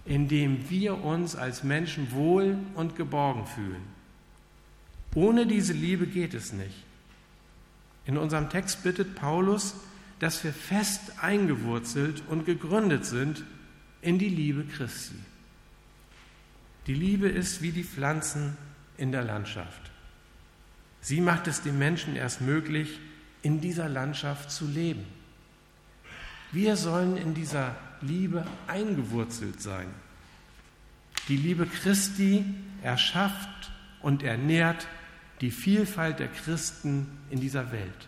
in 0.05 0.27
dem 0.27 0.69
wir 0.69 1.03
uns 1.03 1.35
als 1.35 1.63
Menschen 1.63 2.11
wohl 2.11 2.57
und 2.75 2.95
geborgen 2.95 3.45
fühlen. 3.45 3.83
Ohne 5.15 5.45
diese 5.45 5.73
Liebe 5.73 6.07
geht 6.07 6.33
es 6.33 6.53
nicht. 6.53 6.83
In 8.05 8.17
unserem 8.17 8.49
Text 8.49 8.83
bittet 8.83 9.15
Paulus, 9.15 9.75
dass 10.19 10.43
wir 10.43 10.53
fest 10.53 11.01
eingewurzelt 11.21 12.23
und 12.29 12.45
gegründet 12.45 13.05
sind 13.05 13.43
in 14.03 14.19
die 14.19 14.29
Liebe 14.29 14.65
Christi. 14.65 15.15
Die 16.87 16.93
Liebe 16.93 17.29
ist 17.29 17.61
wie 17.61 17.71
die 17.71 17.83
Pflanzen 17.83 18.57
in 18.97 19.11
der 19.11 19.23
Landschaft. 19.23 19.91
Sie 21.01 21.21
macht 21.21 21.47
es 21.47 21.61
dem 21.61 21.79
Menschen 21.79 22.15
erst 22.15 22.41
möglich, 22.41 22.99
in 23.41 23.61
dieser 23.61 23.89
Landschaft 23.89 24.51
zu 24.51 24.67
leben. 24.67 25.05
Wir 26.51 26.75
sollen 26.75 27.17
in 27.17 27.33
dieser 27.33 27.75
Liebe 28.01 28.45
eingewurzelt 28.67 29.61
sein. 29.61 29.87
Die 31.27 31.37
Liebe 31.37 31.65
Christi 31.65 32.45
erschafft 32.81 33.71
und 34.01 34.23
ernährt 34.23 34.87
die 35.41 35.51
Vielfalt 35.51 36.19
der 36.19 36.27
Christen 36.27 37.07
in 37.29 37.39
dieser 37.39 37.71
Welt. 37.71 38.07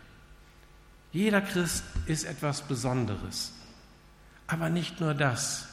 Jeder 1.12 1.42
Christ 1.42 1.84
ist 2.06 2.25
etwas 2.25 2.62
Besonderes. 2.62 3.54
Aber 4.48 4.70
nicht 4.70 5.00
nur 5.00 5.14
das. 5.14 5.68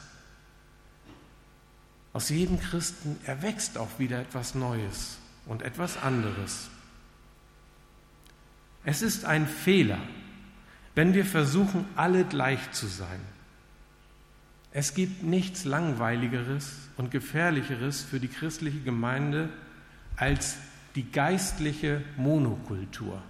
Aus 2.13 2.29
jedem 2.29 2.59
Christen 2.59 3.17
erwächst 3.25 3.77
auch 3.77 3.97
wieder 3.97 4.21
etwas 4.21 4.53
Neues 4.53 5.17
und 5.47 5.63
etwas 5.63 5.97
anderes. 5.97 6.69
Es 8.85 9.01
ist 9.01 9.25
ein 9.25 9.47
Fehler, 9.47 9.97
wenn 10.93 11.15
wir 11.15 11.25
versuchen, 11.25 11.85
alle 11.95 12.23
gleich 12.23 12.71
zu 12.71 12.85
sein. 12.85 13.19
Es 14.71 14.93
gibt 14.93 15.23
nichts 15.23 15.65
Langweiligeres 15.65 16.73
und 16.97 17.09
Gefährlicheres 17.09 18.03
für 18.03 18.19
die 18.19 18.27
christliche 18.27 18.79
Gemeinde 18.79 19.49
als 20.15 20.57
die 20.95 21.11
geistliche 21.11 22.01
Monokultur. 22.17 23.21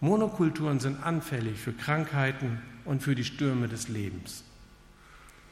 Monokulturen 0.00 0.80
sind 0.80 1.02
anfällig 1.02 1.58
für 1.58 1.72
Krankheiten 1.72 2.60
und 2.84 3.02
für 3.02 3.14
die 3.14 3.24
Stürme 3.24 3.68
des 3.68 3.88
Lebens. 3.88 4.44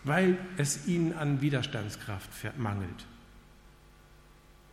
Weil 0.04 0.36
es 0.56 0.86
ihnen 0.86 1.14
an 1.14 1.40
Widerstandskraft 1.40 2.30
mangelt. 2.58 3.06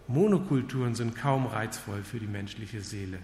Monokulturen 0.07 0.95
sind 0.95 1.15
kaum 1.15 1.45
reizvoll 1.45 2.03
für 2.03 2.19
die 2.19 2.27
menschliche 2.27 2.81
Seele. 2.81 3.19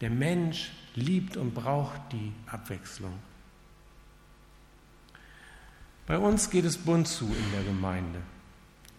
Der 0.00 0.10
Mensch 0.10 0.70
liebt 0.94 1.36
und 1.36 1.54
braucht 1.54 2.00
die 2.12 2.32
Abwechslung. 2.46 3.18
Bei 6.06 6.18
uns 6.18 6.50
geht 6.50 6.64
es 6.64 6.76
bunt 6.76 7.08
zu 7.08 7.24
in 7.24 7.52
der 7.52 7.64
Gemeinde. 7.64 8.20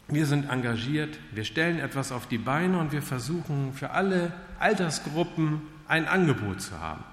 Wir 0.08 0.26
sind 0.26 0.50
engagiert, 0.50 1.18
wir 1.32 1.46
stellen 1.46 1.80
etwas 1.80 2.12
auf 2.12 2.28
die 2.28 2.38
Beine 2.38 2.80
und 2.80 2.92
wir 2.92 3.02
versuchen 3.02 3.74
für 3.74 3.92
alle 3.92 4.34
Altersgruppen 4.60 5.62
ein 5.88 6.08
Angebot 6.08 6.62
zu 6.62 6.80
haben. 6.80 7.04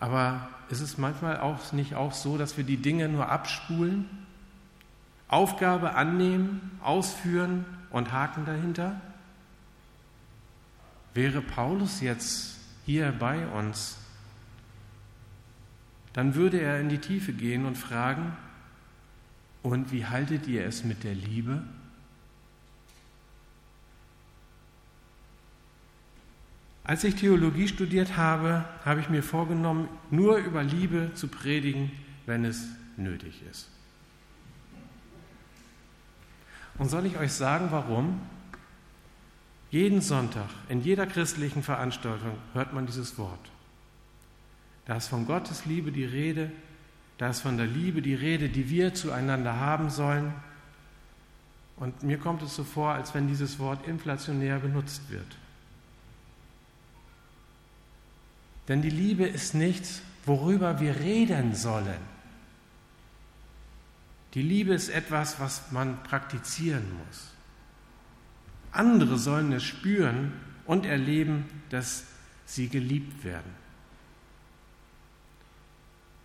Aber 0.00 0.48
ist 0.70 0.80
es 0.80 0.98
manchmal 0.98 1.38
auch 1.40 1.72
nicht 1.72 1.94
auch 1.94 2.12
so, 2.12 2.38
dass 2.38 2.56
wir 2.56 2.64
die 2.64 2.78
Dinge 2.78 3.08
nur 3.08 3.28
abspulen, 3.28 4.08
Aufgabe 5.28 5.94
annehmen, 5.94 6.72
ausführen 6.82 7.64
und 7.90 8.10
Haken 8.10 8.46
dahinter? 8.46 9.00
Wäre 11.12 11.42
Paulus 11.42 12.00
jetzt 12.00 12.58
hier 12.86 13.12
bei 13.12 13.46
uns, 13.48 13.98
dann 16.12 16.34
würde 16.34 16.60
er 16.60 16.80
in 16.80 16.88
die 16.88 16.98
Tiefe 16.98 17.32
gehen 17.32 17.66
und 17.66 17.76
fragen, 17.76 18.36
und 19.62 19.92
wie 19.92 20.06
haltet 20.06 20.48
ihr 20.48 20.64
es 20.64 20.84
mit 20.84 21.04
der 21.04 21.14
Liebe? 21.14 21.62
Als 26.90 27.04
ich 27.04 27.14
Theologie 27.14 27.68
studiert 27.68 28.16
habe, 28.16 28.64
habe 28.84 28.98
ich 28.98 29.08
mir 29.08 29.22
vorgenommen, 29.22 29.88
nur 30.10 30.38
über 30.38 30.64
Liebe 30.64 31.12
zu 31.14 31.28
predigen, 31.28 31.92
wenn 32.26 32.44
es 32.44 32.66
nötig 32.96 33.44
ist. 33.48 33.68
Und 36.78 36.90
soll 36.90 37.06
ich 37.06 37.16
euch 37.16 37.32
sagen, 37.32 37.68
warum? 37.70 38.20
Jeden 39.70 40.00
Sonntag, 40.00 40.48
in 40.68 40.82
jeder 40.82 41.06
christlichen 41.06 41.62
Veranstaltung 41.62 42.36
hört 42.54 42.72
man 42.72 42.86
dieses 42.86 43.16
Wort. 43.18 43.52
Da 44.84 44.96
ist 44.96 45.06
von 45.06 45.28
Gottes 45.28 45.66
Liebe 45.66 45.92
die 45.92 46.04
Rede, 46.04 46.50
da 47.18 47.28
ist 47.28 47.38
von 47.38 47.56
der 47.56 47.66
Liebe 47.66 48.02
die 48.02 48.16
Rede, 48.16 48.48
die 48.48 48.68
wir 48.68 48.94
zueinander 48.94 49.60
haben 49.60 49.90
sollen. 49.90 50.34
Und 51.76 52.02
mir 52.02 52.18
kommt 52.18 52.42
es 52.42 52.56
so 52.56 52.64
vor, 52.64 52.94
als 52.94 53.14
wenn 53.14 53.28
dieses 53.28 53.60
Wort 53.60 53.86
inflationär 53.86 54.58
benutzt 54.58 55.08
wird. 55.08 55.36
Denn 58.68 58.82
die 58.82 58.90
Liebe 58.90 59.24
ist 59.24 59.54
nichts, 59.54 60.02
worüber 60.26 60.80
wir 60.80 61.00
reden 61.00 61.54
sollen. 61.54 62.10
Die 64.34 64.42
Liebe 64.42 64.74
ist 64.74 64.90
etwas, 64.90 65.40
was 65.40 65.72
man 65.72 66.02
praktizieren 66.04 66.84
muss. 67.06 67.32
Andere 68.72 69.18
sollen 69.18 69.52
es 69.52 69.64
spüren 69.64 70.32
und 70.66 70.86
erleben, 70.86 71.46
dass 71.70 72.04
sie 72.46 72.68
geliebt 72.68 73.24
werden. 73.24 73.60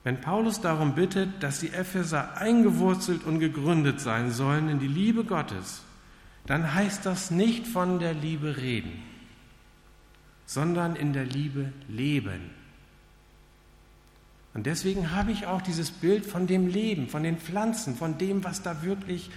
Wenn 0.03 0.21
Paulus 0.21 0.61
darum 0.61 0.93
bittet, 0.93 1.41
dass 1.41 1.61
die 1.61 1.73
Epheser 1.73 2.37
eingewurzelt 2.37 3.23
und 3.23 3.39
gegründet 3.39 3.99
sein 3.99 4.29
sollen 4.29 4.69
in 4.69 4.79
die 4.79 4.87
Liebe 4.87 5.23
Gottes, 5.23 5.81
dann 6.45 6.75
heißt 6.75 7.07
das 7.07 7.31
nicht 7.31 7.65
von 7.65 7.97
der 7.97 8.13
Liebe 8.13 8.57
reden, 8.57 9.01
sondern 10.45 10.95
in 10.95 11.13
der 11.13 11.25
Liebe 11.25 11.71
leben. 11.87 12.51
Und 14.53 14.65
deswegen 14.65 15.11
habe 15.11 15.31
ich 15.31 15.47
auch 15.47 15.61
dieses 15.61 15.91
Bild 15.91 16.25
von 16.25 16.47
dem 16.47 16.67
Leben, 16.67 17.09
von 17.09 17.23
den 17.23 17.37
Pflanzen, 17.37 17.95
von 17.95 18.17
dem, 18.17 18.43
was 18.43 18.61
da 18.61 18.83
wirklich 18.83 19.29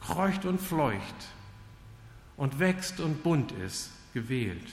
kreucht 0.00 0.46
und 0.46 0.60
fleucht 0.60 1.28
und 2.36 2.58
wächst 2.58 3.00
und 3.00 3.22
bunt 3.22 3.52
ist, 3.52 3.90
gewählt. 4.14 4.66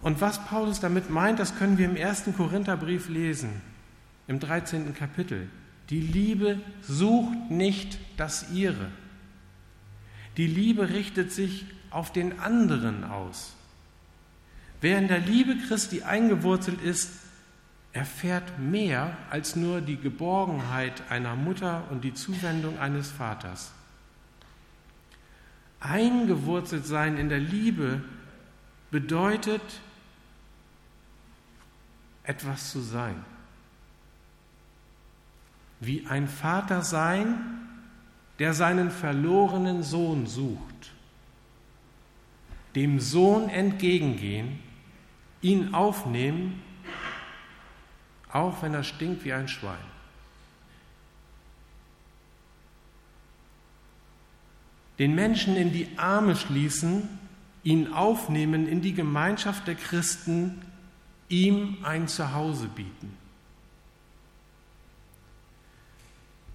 Und 0.00 0.20
was 0.20 0.44
Paulus 0.46 0.80
damit 0.80 1.10
meint, 1.10 1.38
das 1.38 1.56
können 1.56 1.78
wir 1.78 1.84
im 1.84 1.94
ersten 1.94 2.34
Korintherbrief 2.34 3.08
lesen, 3.08 3.60
im 4.26 4.40
13. 4.40 4.94
Kapitel. 4.94 5.48
Die 5.90 6.00
Liebe 6.00 6.58
sucht 6.80 7.50
nicht 7.50 7.98
das 8.16 8.50
ihre. 8.50 8.90
Die 10.38 10.46
Liebe 10.46 10.88
richtet 10.88 11.32
sich 11.32 11.66
auf 11.92 12.12
den 12.12 12.40
anderen 12.40 13.04
aus. 13.04 13.54
Wer 14.80 14.98
in 14.98 15.08
der 15.08 15.20
Liebe 15.20 15.56
Christi 15.68 16.02
eingewurzelt 16.02 16.80
ist, 16.82 17.10
erfährt 17.92 18.58
mehr 18.58 19.16
als 19.30 19.54
nur 19.54 19.80
die 19.80 19.96
Geborgenheit 19.96 21.10
einer 21.10 21.36
Mutter 21.36 21.84
und 21.90 22.02
die 22.02 22.14
Zuwendung 22.14 22.78
eines 22.78 23.10
Vaters. 23.10 23.72
Eingewurzelt 25.80 26.86
sein 26.86 27.16
in 27.16 27.28
der 27.28 27.40
Liebe 27.40 28.02
bedeutet, 28.90 29.62
etwas 32.24 32.70
zu 32.70 32.80
sein. 32.80 33.16
Wie 35.80 36.06
ein 36.06 36.28
Vater 36.28 36.82
sein, 36.82 37.38
der 38.38 38.54
seinen 38.54 38.90
verlorenen 38.90 39.82
Sohn 39.82 40.26
sucht. 40.26 40.71
Dem 42.74 43.00
Sohn 43.00 43.48
entgegengehen, 43.48 44.60
ihn 45.40 45.74
aufnehmen, 45.74 46.62
auch 48.30 48.62
wenn 48.62 48.74
er 48.74 48.84
stinkt 48.84 49.24
wie 49.24 49.32
ein 49.32 49.48
Schwein. 49.48 49.92
den 55.02 55.16
Menschen 55.16 55.56
in 55.56 55.72
die 55.72 55.88
Arme 55.96 56.36
schließen, 56.36 57.08
ihn 57.64 57.92
aufnehmen 57.92 58.68
in 58.68 58.82
die 58.82 58.94
Gemeinschaft 58.94 59.66
der 59.66 59.74
Christen, 59.74 60.62
ihm 61.28 61.78
ein 61.82 62.06
Zuhause 62.06 62.68
bieten. 62.68 63.16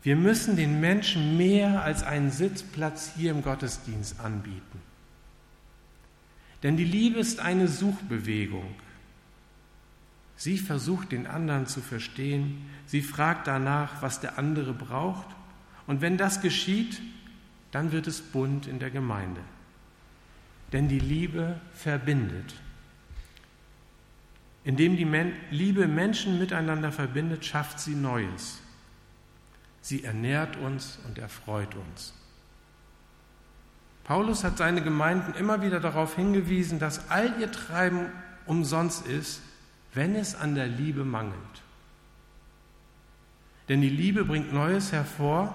Wir 0.04 0.16
müssen 0.16 0.56
den 0.56 0.80
Menschen 0.80 1.36
mehr 1.36 1.84
als 1.84 2.04
einen 2.04 2.32
Sitzplatz 2.32 3.12
hier 3.18 3.32
im 3.32 3.42
Gottesdienst 3.42 4.22
anbieten. 4.22 4.82
Denn 6.64 6.78
die 6.78 6.86
Liebe 6.86 7.20
ist 7.20 7.40
eine 7.40 7.68
Suchbewegung. 7.68 8.76
Sie 10.36 10.58
versucht 10.58 11.12
den 11.12 11.28
anderen 11.28 11.66
zu 11.66 11.82
verstehen, 11.82 12.70
sie 12.86 13.02
fragt 13.02 13.48
danach, 13.48 14.02
was 14.02 14.20
der 14.20 14.38
andere 14.38 14.74
braucht, 14.74 15.28
und 15.88 16.02
wenn 16.02 16.18
das 16.18 16.42
geschieht, 16.42 17.02
dann 17.72 17.92
wird 17.92 18.08
es 18.08 18.22
bunt 18.22 18.68
in 18.68 18.80
der 18.80 18.92
Gemeinde. 18.92 19.42
Denn 20.74 20.88
die 20.90 21.00
Liebe 21.00 21.60
verbindet. 21.74 22.56
Indem 24.64 24.98
die 24.98 25.06
Men 25.06 25.32
Liebe 25.50 25.88
Menschen 25.88 26.40
miteinander 26.40 26.92
verbindet, 26.92 27.46
schafft 27.46 27.80
sie 27.80 27.96
Neues. 27.96 28.60
Sie 29.82 30.04
ernährt 30.04 30.58
uns 30.58 31.00
und 31.08 31.18
erfreut 31.18 31.74
uns. 31.76 32.14
Paulus 34.08 34.46
hat 34.46 34.58
seine 34.58 34.82
Gemeinden 34.82 35.34
immer 35.34 35.62
wieder 35.62 35.82
darauf 35.82 36.16
hingewiesen, 36.16 36.80
dass 36.80 37.12
all 37.12 37.40
ihr 37.40 37.52
Treiben 37.52 38.10
umsonst 38.46 39.06
ist, 39.06 39.42
wenn 39.94 40.16
es 40.16 40.34
an 40.34 40.56
der 40.56 40.68
Liebe 40.68 41.04
mangelt. 41.04 41.36
Denn 43.68 43.82
die 43.82 43.90
Liebe 43.90 44.24
bringt 44.24 44.54
Neues 44.54 44.94
hervor, 44.94 45.54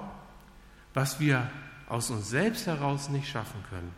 was 0.92 1.18
wir 1.18 1.50
aus 1.88 2.10
uns 2.10 2.28
selbst 2.28 2.66
heraus 2.66 3.08
nicht 3.08 3.26
schaffen 3.26 3.64
können. 3.70 3.94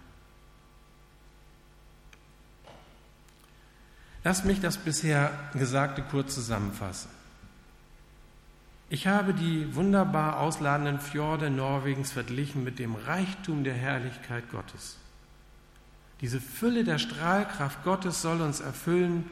Lass 4.22 4.44
mich 4.44 4.60
das 4.60 4.78
bisher 4.78 5.32
Gesagte 5.54 6.02
kurz 6.02 6.32
zusammenfassen. 6.34 7.10
Ich 8.90 9.06
habe 9.06 9.32
die 9.32 9.74
wunderbar 9.74 10.38
ausladenden 10.40 11.00
Fjorde 11.00 11.50
Norwegens 11.50 12.12
verglichen 12.12 12.64
mit 12.64 12.78
dem 12.78 12.94
Reichtum 12.94 13.64
der 13.64 13.74
Herrlichkeit 13.74 14.50
Gottes. 14.50 14.98
Diese 16.20 16.40
Fülle 16.40 16.84
der 16.84 16.98
Strahlkraft 16.98 17.82
Gottes 17.82 18.22
soll 18.22 18.40
uns 18.40 18.60
erfüllen 18.60 19.30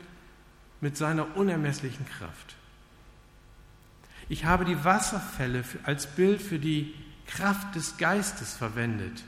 mit 0.81 0.97
seiner 0.97 1.37
unermesslichen 1.37 2.07
Kraft. 2.07 2.57
Ich 4.29 4.47
habe 4.47 4.65
die 4.65 4.85
Wasserfälle 4.85 5.65
als 5.85 6.07
Bild 6.07 6.41
für 6.41 6.59
die 6.59 6.95
Kraft 7.27 7.75
des 7.75 7.99
Geistes 7.99 8.55
verwendet. 8.55 9.23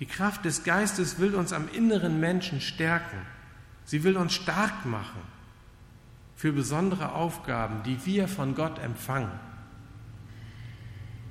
Die 0.00 0.06
Kraft 0.06 0.44
des 0.44 0.64
Geistes 0.64 1.18
will 1.18 1.34
uns 1.34 1.52
am 1.52 1.68
inneren 1.68 2.18
Menschen 2.18 2.60
stärken. 2.60 3.18
Sie 3.84 4.02
will 4.02 4.16
uns 4.16 4.34
stark 4.34 4.84
machen 4.84 5.33
für 6.36 6.52
besondere 6.52 7.12
Aufgaben, 7.12 7.82
die 7.84 8.04
wir 8.06 8.28
von 8.28 8.54
Gott 8.54 8.78
empfangen. 8.78 9.32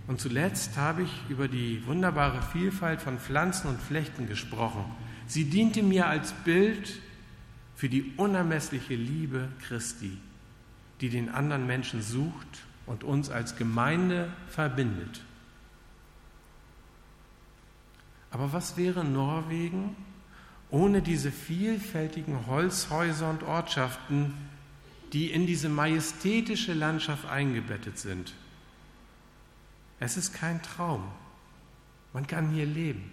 Und 0.07 0.19
zuletzt 0.19 0.77
habe 0.77 1.03
ich 1.03 1.11
über 1.29 1.47
die 1.47 1.85
wunderbare 1.85 2.41
Vielfalt 2.41 3.01
von 3.01 3.19
Pflanzen 3.19 3.69
und 3.69 3.81
Flechten 3.81 4.27
gesprochen. 4.27 4.83
Sie 5.27 5.45
diente 5.45 5.81
mir 5.81 6.07
als 6.07 6.33
Bild 6.33 6.99
für 7.75 7.89
die 7.89 8.13
unermessliche 8.17 8.95
Liebe 8.95 9.47
Christi, 9.65 10.17
die 11.01 11.09
den 11.09 11.29
anderen 11.29 11.65
Menschen 11.67 12.01
sucht 12.01 12.63
und 12.85 13.03
uns 13.03 13.29
als 13.29 13.55
Gemeinde 13.55 14.29
verbindet. 14.49 15.21
Aber 18.31 18.51
was 18.51 18.77
wäre 18.77 19.05
Norwegen 19.05 19.95
ohne 20.69 21.03
diese 21.03 21.31
vielfältigen 21.31 22.47
Holzhäuser 22.47 23.29
und 23.29 23.43
Ortschaften, 23.43 24.33
die 25.13 25.31
in 25.31 25.45
diese 25.45 25.69
majestätische 25.69 26.73
Landschaft 26.73 27.25
eingebettet 27.27 27.97
sind? 27.97 28.33
Es 29.99 30.17
ist 30.17 30.33
kein 30.33 30.61
Traum. 30.61 31.03
Man 32.11 32.27
kann 32.27 32.49
hier 32.49 32.65
leben. 32.65 33.11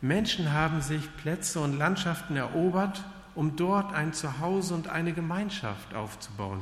Menschen 0.00 0.52
haben 0.52 0.80
sich 0.80 1.14
Plätze 1.18 1.60
und 1.60 1.76
Landschaften 1.76 2.36
erobert, 2.36 3.04
um 3.34 3.54
dort 3.56 3.92
ein 3.92 4.12
Zuhause 4.14 4.74
und 4.74 4.88
eine 4.88 5.12
Gemeinschaft 5.12 5.94
aufzubauen. 5.94 6.60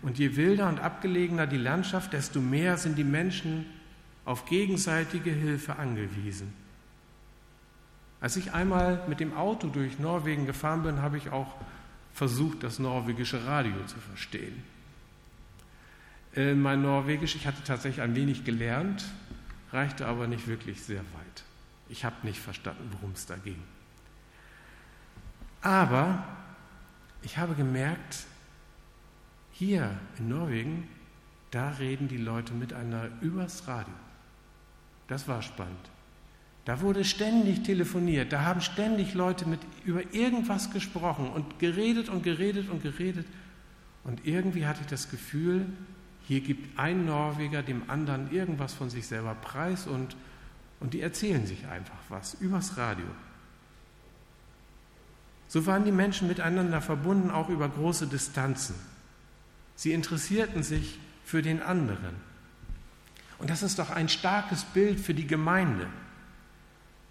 Und 0.00 0.18
je 0.18 0.34
wilder 0.34 0.68
und 0.68 0.80
abgelegener 0.80 1.46
die 1.46 1.58
Landschaft, 1.58 2.12
desto 2.12 2.40
mehr 2.40 2.78
sind 2.78 2.96
die 2.98 3.04
Menschen 3.04 3.66
auf 4.24 4.46
gegenseitige 4.46 5.30
Hilfe 5.30 5.76
angewiesen. 5.76 6.52
Als 8.20 8.36
ich 8.36 8.52
einmal 8.52 9.02
mit 9.08 9.20
dem 9.20 9.36
Auto 9.36 9.68
durch 9.68 9.98
Norwegen 9.98 10.46
gefahren 10.46 10.82
bin, 10.82 11.02
habe 11.02 11.18
ich 11.18 11.30
auch 11.30 11.54
versucht, 12.12 12.62
das 12.62 12.78
norwegische 12.78 13.46
Radio 13.46 13.84
zu 13.86 13.98
verstehen. 13.98 14.62
Äh, 16.34 16.54
mein 16.54 16.82
Norwegisch, 16.82 17.34
ich 17.34 17.46
hatte 17.46 17.62
tatsächlich 17.64 18.02
ein 18.02 18.14
wenig 18.14 18.44
gelernt, 18.44 19.04
reichte 19.72 20.06
aber 20.06 20.26
nicht 20.26 20.46
wirklich 20.46 20.82
sehr 20.82 21.00
weit. 21.00 21.44
Ich 21.88 22.04
habe 22.04 22.16
nicht 22.22 22.40
verstanden, 22.40 22.90
worum 22.92 23.12
es 23.12 23.26
da 23.26 23.36
ging. 23.36 23.62
Aber 25.60 26.24
ich 27.22 27.38
habe 27.38 27.54
gemerkt, 27.54 28.26
hier 29.52 29.98
in 30.18 30.28
Norwegen, 30.28 30.88
da 31.50 31.70
reden 31.70 32.08
die 32.08 32.16
Leute 32.16 32.54
miteinander 32.54 33.10
übers 33.20 33.68
Radio. 33.68 33.94
Das 35.06 35.28
war 35.28 35.42
spannend. 35.42 35.90
Da 36.64 36.80
wurde 36.80 37.04
ständig 37.04 37.64
telefoniert, 37.64 38.32
da 38.32 38.42
haben 38.42 38.60
ständig 38.60 39.14
Leute 39.14 39.48
mit 39.48 39.60
über 39.84 40.14
irgendwas 40.14 40.70
gesprochen 40.70 41.28
und 41.28 41.58
geredet 41.58 42.08
und 42.08 42.22
geredet 42.22 42.70
und 42.70 42.82
geredet. 42.82 43.26
Und 44.04 44.26
irgendwie 44.26 44.66
hatte 44.66 44.80
ich 44.82 44.86
das 44.86 45.10
Gefühl, 45.10 45.66
hier 46.26 46.40
gibt 46.40 46.78
ein 46.78 47.04
Norweger 47.04 47.62
dem 47.62 47.90
anderen 47.90 48.32
irgendwas 48.32 48.74
von 48.74 48.90
sich 48.90 49.06
selber 49.06 49.34
preis 49.34 49.88
und, 49.88 50.16
und 50.78 50.94
die 50.94 51.00
erzählen 51.00 51.46
sich 51.46 51.66
einfach 51.66 51.98
was 52.08 52.34
übers 52.34 52.76
Radio. 52.76 53.06
So 55.48 55.66
waren 55.66 55.84
die 55.84 55.92
Menschen 55.92 56.28
miteinander 56.28 56.80
verbunden, 56.80 57.30
auch 57.30 57.48
über 57.48 57.68
große 57.68 58.06
Distanzen. 58.06 58.74
Sie 59.74 59.92
interessierten 59.92 60.62
sich 60.62 60.98
für 61.24 61.42
den 61.42 61.60
anderen. 61.60 62.14
Und 63.38 63.50
das 63.50 63.62
ist 63.62 63.78
doch 63.78 63.90
ein 63.90 64.08
starkes 64.08 64.64
Bild 64.64 65.00
für 65.00 65.12
die 65.12 65.26
Gemeinde. 65.26 65.88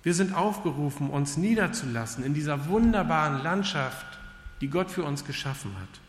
Wir 0.04 0.14
sind 0.14 0.34
aufgerufen, 0.34 1.10
uns 1.10 1.38
niederzulassen 1.38 2.24
in 2.24 2.34
dieser 2.34 2.68
wunderbaren 2.68 3.44
Landschaft, 3.44 4.06
die 4.62 4.70
Gott 4.70 4.90
für 4.92 5.04
uns 5.04 5.26
geschaffen 5.26 5.76
hat 5.80 6.02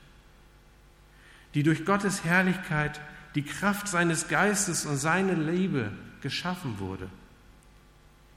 die 1.54 1.62
durch 1.62 1.84
Gottes 1.84 2.24
Herrlichkeit, 2.24 3.00
die 3.34 3.42
Kraft 3.42 3.88
seines 3.88 4.28
Geistes 4.28 4.86
und 4.86 4.96
seine 4.96 5.34
Liebe 5.34 5.90
geschaffen 6.20 6.78
wurde. 6.78 7.08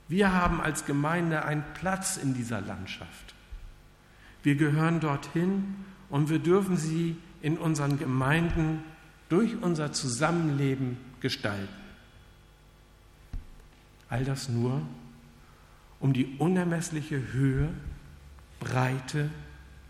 Wir 0.08 0.32
haben 0.32 0.60
als 0.60 0.84
Gemeinde 0.84 1.44
einen 1.44 1.64
Platz 1.74 2.16
in 2.16 2.34
dieser 2.34 2.60
Landschaft. 2.60 3.34
Wir 4.42 4.54
gehören 4.54 5.00
dorthin 5.00 5.76
und 6.08 6.28
wir 6.28 6.38
dürfen 6.38 6.76
sie 6.76 7.16
in 7.42 7.58
unseren 7.58 7.98
Gemeinden 7.98 8.82
durch 9.28 9.56
unser 9.60 9.92
Zusammenleben 9.92 10.98
gestalten. 11.20 11.68
All 14.08 14.24
das 14.24 14.48
nur, 14.48 14.82
um 16.00 16.12
die 16.12 16.36
unermessliche 16.38 17.32
Höhe, 17.32 17.68
Breite, 18.60 19.30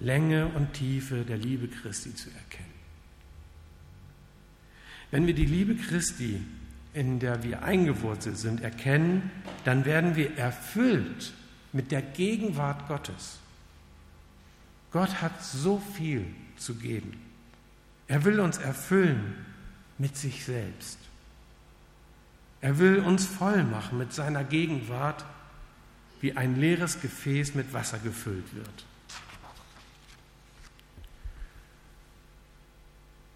Länge 0.00 0.46
und 0.48 0.74
Tiefe 0.74 1.24
der 1.24 1.38
Liebe 1.38 1.68
Christi 1.68 2.14
zu 2.14 2.30
erkennen. 2.30 2.66
Wenn 5.10 5.26
wir 5.26 5.34
die 5.34 5.46
Liebe 5.46 5.76
Christi, 5.76 6.42
in 6.92 7.18
der 7.18 7.42
wir 7.42 7.62
eingewurzelt 7.62 8.38
sind, 8.38 8.60
erkennen, 8.60 9.30
dann 9.64 9.84
werden 9.84 10.16
wir 10.16 10.36
erfüllt 10.36 11.32
mit 11.72 11.92
der 11.92 12.02
Gegenwart 12.02 12.88
Gottes. 12.88 13.38
Gott 14.90 15.20
hat 15.20 15.44
so 15.44 15.78
viel 15.94 16.24
zu 16.56 16.74
geben. 16.74 17.20
Er 18.08 18.24
will 18.24 18.40
uns 18.40 18.58
erfüllen 18.58 19.34
mit 19.98 20.16
sich 20.16 20.44
selbst. 20.44 20.98
Er 22.60 22.78
will 22.78 23.00
uns 23.00 23.26
voll 23.26 23.62
machen 23.64 23.98
mit 23.98 24.12
seiner 24.12 24.44
Gegenwart, 24.44 25.24
wie 26.26 26.36
ein 26.36 26.56
leeres 26.56 27.00
Gefäß 27.00 27.54
mit 27.54 27.72
Wasser 27.72 28.00
gefüllt 28.00 28.52
wird. 28.52 28.84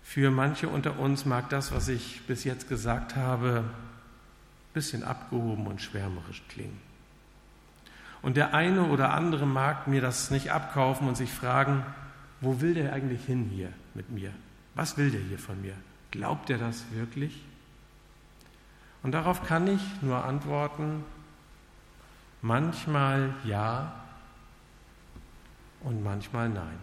Für 0.02 0.32
manche 0.32 0.68
unter 0.68 0.98
uns 0.98 1.24
mag 1.24 1.50
das, 1.50 1.70
was 1.70 1.86
ich 1.86 2.22
bis 2.26 2.42
jetzt 2.42 2.68
gesagt 2.68 3.14
habe, 3.14 3.58
ein 3.60 4.74
bisschen 4.74 5.04
abgehoben 5.04 5.68
und 5.68 5.80
schwärmerisch 5.80 6.42
klingen. 6.48 6.80
Und 8.22 8.36
der 8.36 8.54
eine 8.54 8.88
oder 8.88 9.14
andere 9.14 9.46
mag 9.46 9.86
mir 9.86 10.00
das 10.00 10.32
nicht 10.32 10.50
abkaufen 10.50 11.06
und 11.06 11.16
sich 11.16 11.30
fragen, 11.30 11.86
wo 12.40 12.60
will 12.60 12.74
der 12.74 12.92
eigentlich 12.92 13.24
hin 13.24 13.48
hier 13.54 13.72
mit 13.94 14.10
mir? 14.10 14.32
Was 14.74 14.96
will 14.96 15.12
der 15.12 15.20
hier 15.20 15.38
von 15.38 15.62
mir? 15.62 15.74
Glaubt 16.10 16.50
er 16.50 16.58
das 16.58 16.86
wirklich? 16.90 17.40
Und 19.04 19.12
darauf 19.12 19.46
kann 19.46 19.68
ich 19.68 20.02
nur 20.02 20.24
antworten, 20.24 21.04
manchmal 22.42 23.34
ja 23.44 23.94
und 25.80 26.02
manchmal 26.02 26.48
nein. 26.48 26.78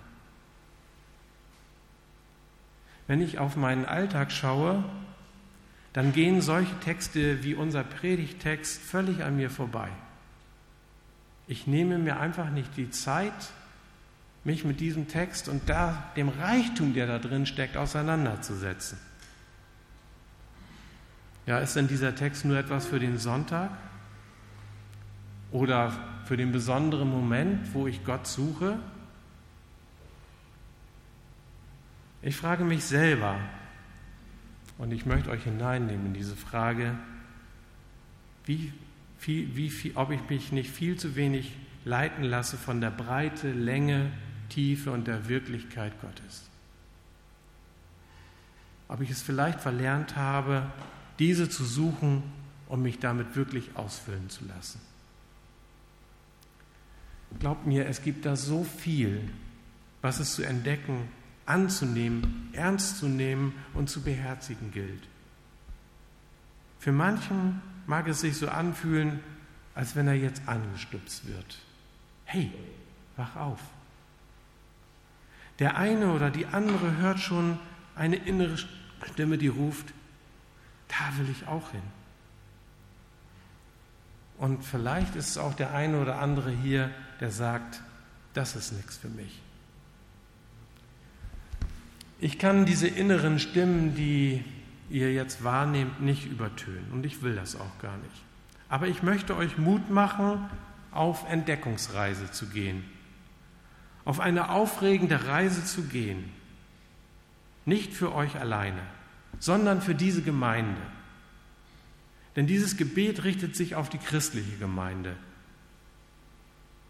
Wenn 3.07 3.21
ich 3.21 3.39
auf 3.39 3.55
meinen 3.55 3.85
Alltag 3.85 4.31
schaue, 4.31 4.83
dann 5.93 6.13
gehen 6.13 6.41
solche 6.41 6.77
Texte 6.79 7.43
wie 7.43 7.55
unser 7.55 7.83
Predigtext 7.83 8.81
völlig 8.81 9.23
an 9.23 9.37
mir 9.37 9.49
vorbei. 9.49 9.89
Ich 11.47 11.65
nehme 11.65 11.97
mir 11.97 12.19
einfach 12.19 12.49
nicht 12.49 12.75
die 12.75 12.91
Zeit, 12.91 13.51
mich 14.43 14.65
mit 14.65 14.79
diesem 14.79 15.07
Text 15.07 15.47
und 15.47 15.69
da, 15.69 16.11
dem 16.15 16.29
Reichtum, 16.29 16.93
der 16.93 17.07
da 17.07 17.19
drin 17.19 17.45
steckt, 17.45 17.77
auseinanderzusetzen. 17.77 18.97
Ja, 21.45 21.59
ist 21.59 21.75
denn 21.75 21.87
dieser 21.87 22.13
Text 22.13 22.43
nur 22.43 22.57
etwas 22.57 22.85
für 22.85 22.99
den 22.99 23.17
Sonntag 23.17 23.71
oder 25.51 25.91
für 26.25 26.37
den 26.37 26.51
besonderen 26.51 27.09
Moment, 27.09 27.73
wo 27.73 27.87
ich 27.87 28.03
Gott 28.03 28.27
suche? 28.27 28.79
Ich 32.21 32.35
frage 32.35 32.65
mich 32.65 32.83
selber, 32.83 33.39
und 34.77 34.91
ich 34.91 35.05
möchte 35.05 35.29
euch 35.29 35.43
hineinnehmen 35.43 36.07
in 36.07 36.13
diese 36.13 36.35
Frage, 36.35 36.97
wie, 38.45 38.71
viel, 39.17 39.55
wie 39.55 39.69
viel, 39.69 39.91
ob 39.95 40.11
ich 40.11 40.29
mich 40.29 40.51
nicht 40.51 40.69
viel 40.69 40.97
zu 40.97 41.15
wenig 41.15 41.53
leiten 41.83 42.23
lasse 42.23 42.57
von 42.57 42.81
der 42.81 42.91
Breite, 42.91 43.51
Länge, 43.51 44.11
Tiefe 44.49 44.91
und 44.91 45.07
der 45.07 45.27
Wirklichkeit 45.27 45.99
Gottes. 46.01 46.49
Ob 48.87 49.01
ich 49.01 49.09
es 49.09 49.21
vielleicht 49.21 49.59
verlernt 49.59 50.15
habe, 50.15 50.71
diese 51.19 51.49
zu 51.49 51.65
suchen 51.65 52.23
und 52.67 52.81
mich 52.81 52.99
damit 52.99 53.35
wirklich 53.35 53.75
ausfüllen 53.75 54.29
zu 54.29 54.45
lassen. 54.45 54.79
Glaubt 57.39 57.67
mir, 57.67 57.87
es 57.87 58.01
gibt 58.01 58.25
da 58.25 58.35
so 58.35 58.63
viel, 58.63 59.29
was 60.01 60.19
es 60.19 60.35
zu 60.35 60.43
entdecken 60.43 61.09
anzunehmen, 61.47 62.49
ernst 62.53 62.97
zu 62.97 63.07
nehmen 63.07 63.55
und 63.73 63.89
zu 63.89 64.01
beherzigen 64.03 64.71
gilt. 64.71 65.07
Für 66.79 66.91
manchen 66.91 67.61
mag 67.87 68.07
es 68.07 68.21
sich 68.21 68.37
so 68.37 68.49
anfühlen, 68.49 69.21
als 69.73 69.95
wenn 69.95 70.07
er 70.07 70.13
jetzt 70.13 70.47
angestützt 70.47 71.27
wird. 71.27 71.57
Hey, 72.25 72.51
wach 73.15 73.35
auf. 73.35 73.59
Der 75.59 75.77
eine 75.77 76.11
oder 76.11 76.29
die 76.29 76.45
andere 76.45 76.97
hört 76.97 77.19
schon 77.19 77.57
eine 77.95 78.17
innere 78.17 78.57
Stimme, 79.05 79.37
die 79.37 79.47
ruft, 79.47 79.93
da 80.89 81.17
will 81.17 81.29
ich 81.31 81.47
auch 81.47 81.71
hin. 81.71 81.81
Und 84.37 84.63
vielleicht 84.63 85.15
ist 85.15 85.29
es 85.29 85.37
auch 85.37 85.55
der 85.55 85.73
eine 85.73 85.99
oder 85.99 86.19
andere 86.19 86.51
hier, 86.51 86.91
der 87.19 87.31
sagt, 87.31 87.81
das 88.33 88.55
ist 88.55 88.71
nichts 88.73 88.97
für 88.97 89.09
mich. 89.09 89.41
Ich 92.19 92.39
kann 92.39 92.65
diese 92.65 92.87
inneren 92.87 93.39
Stimmen, 93.39 93.95
die 93.95 94.43
ihr 94.89 95.13
jetzt 95.13 95.43
wahrnehmt, 95.43 96.01
nicht 96.01 96.25
übertönen 96.25 96.91
und 96.91 97.05
ich 97.05 97.21
will 97.21 97.35
das 97.35 97.55
auch 97.55 97.79
gar 97.79 97.97
nicht. 97.97 98.23
Aber 98.69 98.87
ich 98.87 99.03
möchte 99.03 99.35
euch 99.35 99.57
Mut 99.57 99.89
machen, 99.89 100.49
auf 100.91 101.29
Entdeckungsreise 101.29 102.31
zu 102.31 102.47
gehen. 102.47 102.83
auf 104.07 104.21
eine 104.21 104.51
aufregende 104.51 105.27
Reise 105.27 105.65
zu 105.65 105.83
gehen. 105.83 106.31
Nicht 107.65 107.91
für 107.93 108.15
euch 108.15 108.39
alleine, 108.39 108.79
sondern 109.37 109.81
für 109.81 109.95
diese 109.95 110.21
Gemeinde. 110.21 110.79
Denn 112.37 112.47
dieses 112.47 112.77
Gebet 112.77 113.25
richtet 113.25 113.57
sich 113.57 113.75
auf 113.75 113.89
die 113.89 113.97
christliche 113.97 114.55
Gemeinde. 114.59 115.17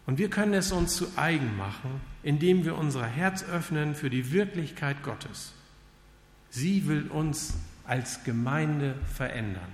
Und 0.08 0.16
wir 0.16 0.30
können 0.30 0.54
es 0.54 0.72
uns 0.72 0.96
zu 0.96 1.06
eigen 1.16 1.54
machen, 1.58 2.00
indem 2.22 2.64
wir 2.64 2.78
unser 2.78 3.04
Herz 3.04 3.44
öffnen 3.44 3.94
für 3.94 4.08
die 4.08 4.32
Wirklichkeit 4.32 5.02
Gottes. 5.02 5.52
Sie 6.48 6.86
will 6.86 7.08
uns 7.08 7.58
als 7.84 8.24
Gemeinde 8.24 8.94
verändern. 9.12 9.70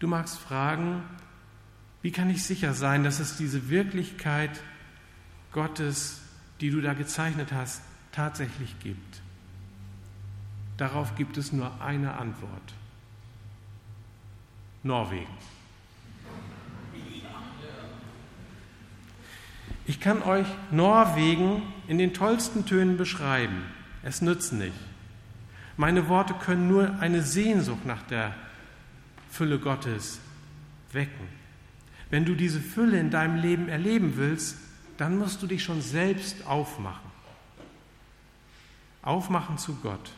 Du 0.00 0.08
magst 0.08 0.36
fragen, 0.36 1.04
wie 2.02 2.10
kann 2.10 2.28
ich 2.28 2.42
sicher 2.42 2.74
sein, 2.74 3.04
dass 3.04 3.20
es 3.20 3.36
diese 3.36 3.68
Wirklichkeit 3.68 4.60
Gottes, 5.52 6.22
die 6.60 6.70
du 6.70 6.80
da 6.80 6.92
gezeichnet 6.92 7.52
hast, 7.52 7.82
tatsächlich 8.10 8.80
gibt? 8.80 9.22
Darauf 10.76 11.14
gibt 11.14 11.36
es 11.36 11.52
nur 11.52 11.80
eine 11.80 12.14
Antwort. 12.14 12.74
Norwegen. 14.82 15.55
Ich 19.88 20.00
kann 20.00 20.22
euch 20.22 20.46
Norwegen 20.72 21.62
in 21.86 21.98
den 21.98 22.12
tollsten 22.12 22.66
Tönen 22.66 22.96
beschreiben. 22.96 23.62
Es 24.02 24.20
nützt 24.20 24.52
nicht. 24.52 24.74
Meine 25.76 26.08
Worte 26.08 26.34
können 26.34 26.66
nur 26.66 26.98
eine 26.98 27.22
Sehnsucht 27.22 27.86
nach 27.86 28.02
der 28.02 28.34
Fülle 29.30 29.60
Gottes 29.60 30.18
wecken. 30.92 31.28
Wenn 32.10 32.24
du 32.24 32.34
diese 32.34 32.60
Fülle 32.60 32.98
in 32.98 33.10
deinem 33.10 33.36
Leben 33.36 33.68
erleben 33.68 34.16
willst, 34.16 34.56
dann 34.96 35.18
musst 35.18 35.42
du 35.42 35.46
dich 35.46 35.62
schon 35.62 35.82
selbst 35.82 36.46
aufmachen. 36.46 37.10
Aufmachen 39.02 39.58
zu 39.58 39.76
Gott. 39.76 40.12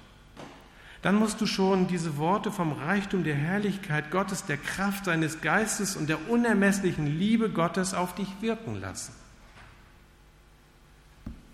Dann 1.02 1.16
musst 1.16 1.40
du 1.40 1.46
schon 1.46 1.88
diese 1.88 2.16
Worte 2.16 2.50
vom 2.50 2.72
Reichtum 2.72 3.22
der 3.22 3.34
Herrlichkeit 3.34 4.10
Gottes, 4.10 4.46
der 4.46 4.56
Kraft 4.56 5.04
seines 5.04 5.40
Geistes 5.42 5.94
und 5.94 6.08
der 6.08 6.30
unermesslichen 6.30 7.06
Liebe 7.18 7.50
Gottes 7.50 7.92
auf 7.92 8.14
dich 8.14 8.28
wirken 8.40 8.80
lassen. 8.80 9.12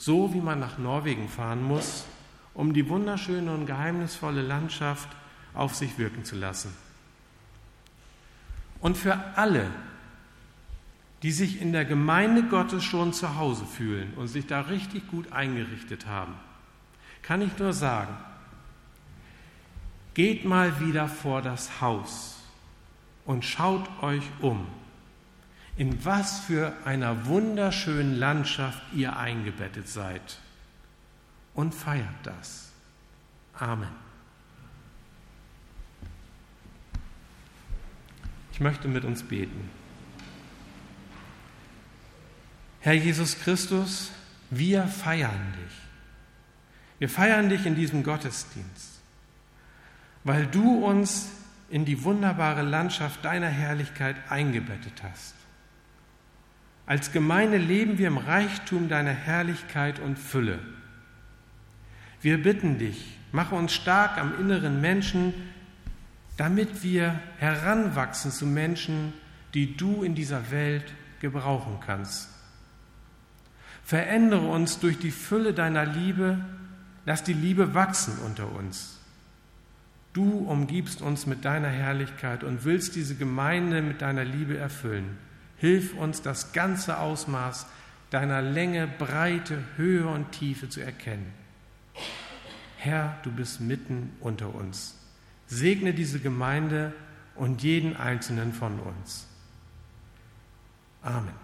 So 0.04 0.34
wie 0.34 0.40
man 0.42 0.60
nach 0.60 0.76
Norwegen 0.76 1.30
fahren 1.30 1.62
muss, 1.62 2.04
um 2.52 2.74
die 2.74 2.90
wunderschöne 2.90 3.50
und 3.54 3.64
geheimnisvolle 3.64 4.42
Landschaft 4.42 5.08
auf 5.54 5.74
sich 5.74 5.96
wirken 5.96 6.26
zu 6.26 6.36
lassen. 6.36 6.76
Und 8.82 8.98
für 8.98 9.18
alle, 9.34 9.70
die 11.22 11.32
sich 11.32 11.58
in 11.58 11.72
der 11.72 11.86
Gemeinde 11.86 12.42
Gottes 12.42 12.84
schon 12.84 13.14
zu 13.14 13.36
Hause 13.36 13.64
fühlen 13.64 14.12
und 14.16 14.28
sich 14.28 14.46
da 14.46 14.60
richtig 14.60 15.08
gut 15.10 15.32
eingerichtet 15.32 16.06
haben, 16.06 16.34
kann 17.22 17.40
ich 17.40 17.56
nur 17.58 17.72
sagen, 17.72 18.14
geht 20.12 20.44
mal 20.44 20.80
wieder 20.80 21.08
vor 21.08 21.40
das 21.40 21.80
Haus 21.80 22.42
und 23.24 23.42
schaut 23.42 23.88
euch 24.02 24.24
um 24.42 24.66
in 25.76 26.04
was 26.04 26.40
für 26.40 26.72
einer 26.84 27.26
wunderschönen 27.26 28.16
Landschaft 28.16 28.80
ihr 28.94 29.16
eingebettet 29.16 29.88
seid. 29.88 30.38
Und 31.54 31.74
feiert 31.74 32.06
das. 32.22 32.72
Amen. 33.54 33.88
Ich 38.52 38.60
möchte 38.60 38.88
mit 38.88 39.04
uns 39.04 39.22
beten. 39.22 39.70
Herr 42.80 42.94
Jesus 42.94 43.38
Christus, 43.40 44.10
wir 44.50 44.84
feiern 44.86 45.54
dich. 45.64 45.74
Wir 46.98 47.08
feiern 47.08 47.48
dich 47.48 47.66
in 47.66 47.74
diesem 47.74 48.02
Gottesdienst, 48.02 49.00
weil 50.22 50.46
du 50.46 50.84
uns 50.84 51.28
in 51.70 51.84
die 51.84 52.04
wunderbare 52.04 52.62
Landschaft 52.62 53.24
deiner 53.24 53.48
Herrlichkeit 53.48 54.16
eingebettet 54.28 55.02
hast. 55.02 55.34
Als 56.86 57.12
Gemeinde 57.12 57.56
leben 57.56 57.98
wir 57.98 58.08
im 58.08 58.18
Reichtum 58.18 58.88
deiner 58.88 59.12
Herrlichkeit 59.12 60.00
und 60.00 60.18
Fülle. 60.18 60.58
Wir 62.20 62.42
bitten 62.42 62.78
dich, 62.78 63.18
mache 63.32 63.54
uns 63.54 63.72
stark 63.72 64.18
am 64.18 64.38
inneren 64.38 64.80
Menschen, 64.80 65.32
damit 66.36 66.82
wir 66.82 67.18
heranwachsen 67.38 68.30
zu 68.30 68.46
Menschen, 68.46 69.12
die 69.54 69.76
du 69.76 70.02
in 70.02 70.14
dieser 70.14 70.50
Welt 70.50 70.92
gebrauchen 71.20 71.78
kannst. 71.84 72.28
Verändere 73.84 74.46
uns 74.48 74.80
durch 74.80 74.98
die 74.98 75.10
Fülle 75.10 75.52
deiner 75.52 75.86
Liebe, 75.86 76.38
lass 77.06 77.22
die 77.22 77.34
Liebe 77.34 77.74
wachsen 77.74 78.18
unter 78.24 78.50
uns. 78.52 78.98
Du 80.12 80.38
umgibst 80.38 81.02
uns 81.02 81.26
mit 81.26 81.44
deiner 81.44 81.68
Herrlichkeit 81.68 82.44
und 82.44 82.64
willst 82.64 82.94
diese 82.94 83.14
Gemeinde 83.14 83.82
mit 83.82 84.00
deiner 84.00 84.24
Liebe 84.24 84.56
erfüllen. 84.56 85.18
Hilf 85.56 85.94
uns, 85.94 86.22
das 86.22 86.52
ganze 86.52 86.98
Ausmaß 86.98 87.66
deiner 88.10 88.42
Länge, 88.42 88.86
Breite, 88.86 89.62
Höhe 89.76 90.06
und 90.06 90.32
Tiefe 90.32 90.68
zu 90.68 90.80
erkennen. 90.80 91.32
Herr, 92.76 93.18
du 93.22 93.30
bist 93.30 93.60
mitten 93.60 94.12
unter 94.20 94.54
uns. 94.54 94.96
Segne 95.46 95.94
diese 95.94 96.20
Gemeinde 96.20 96.92
und 97.34 97.62
jeden 97.62 97.96
einzelnen 97.96 98.52
von 98.52 98.78
uns. 98.80 99.26
Amen. 101.02 101.43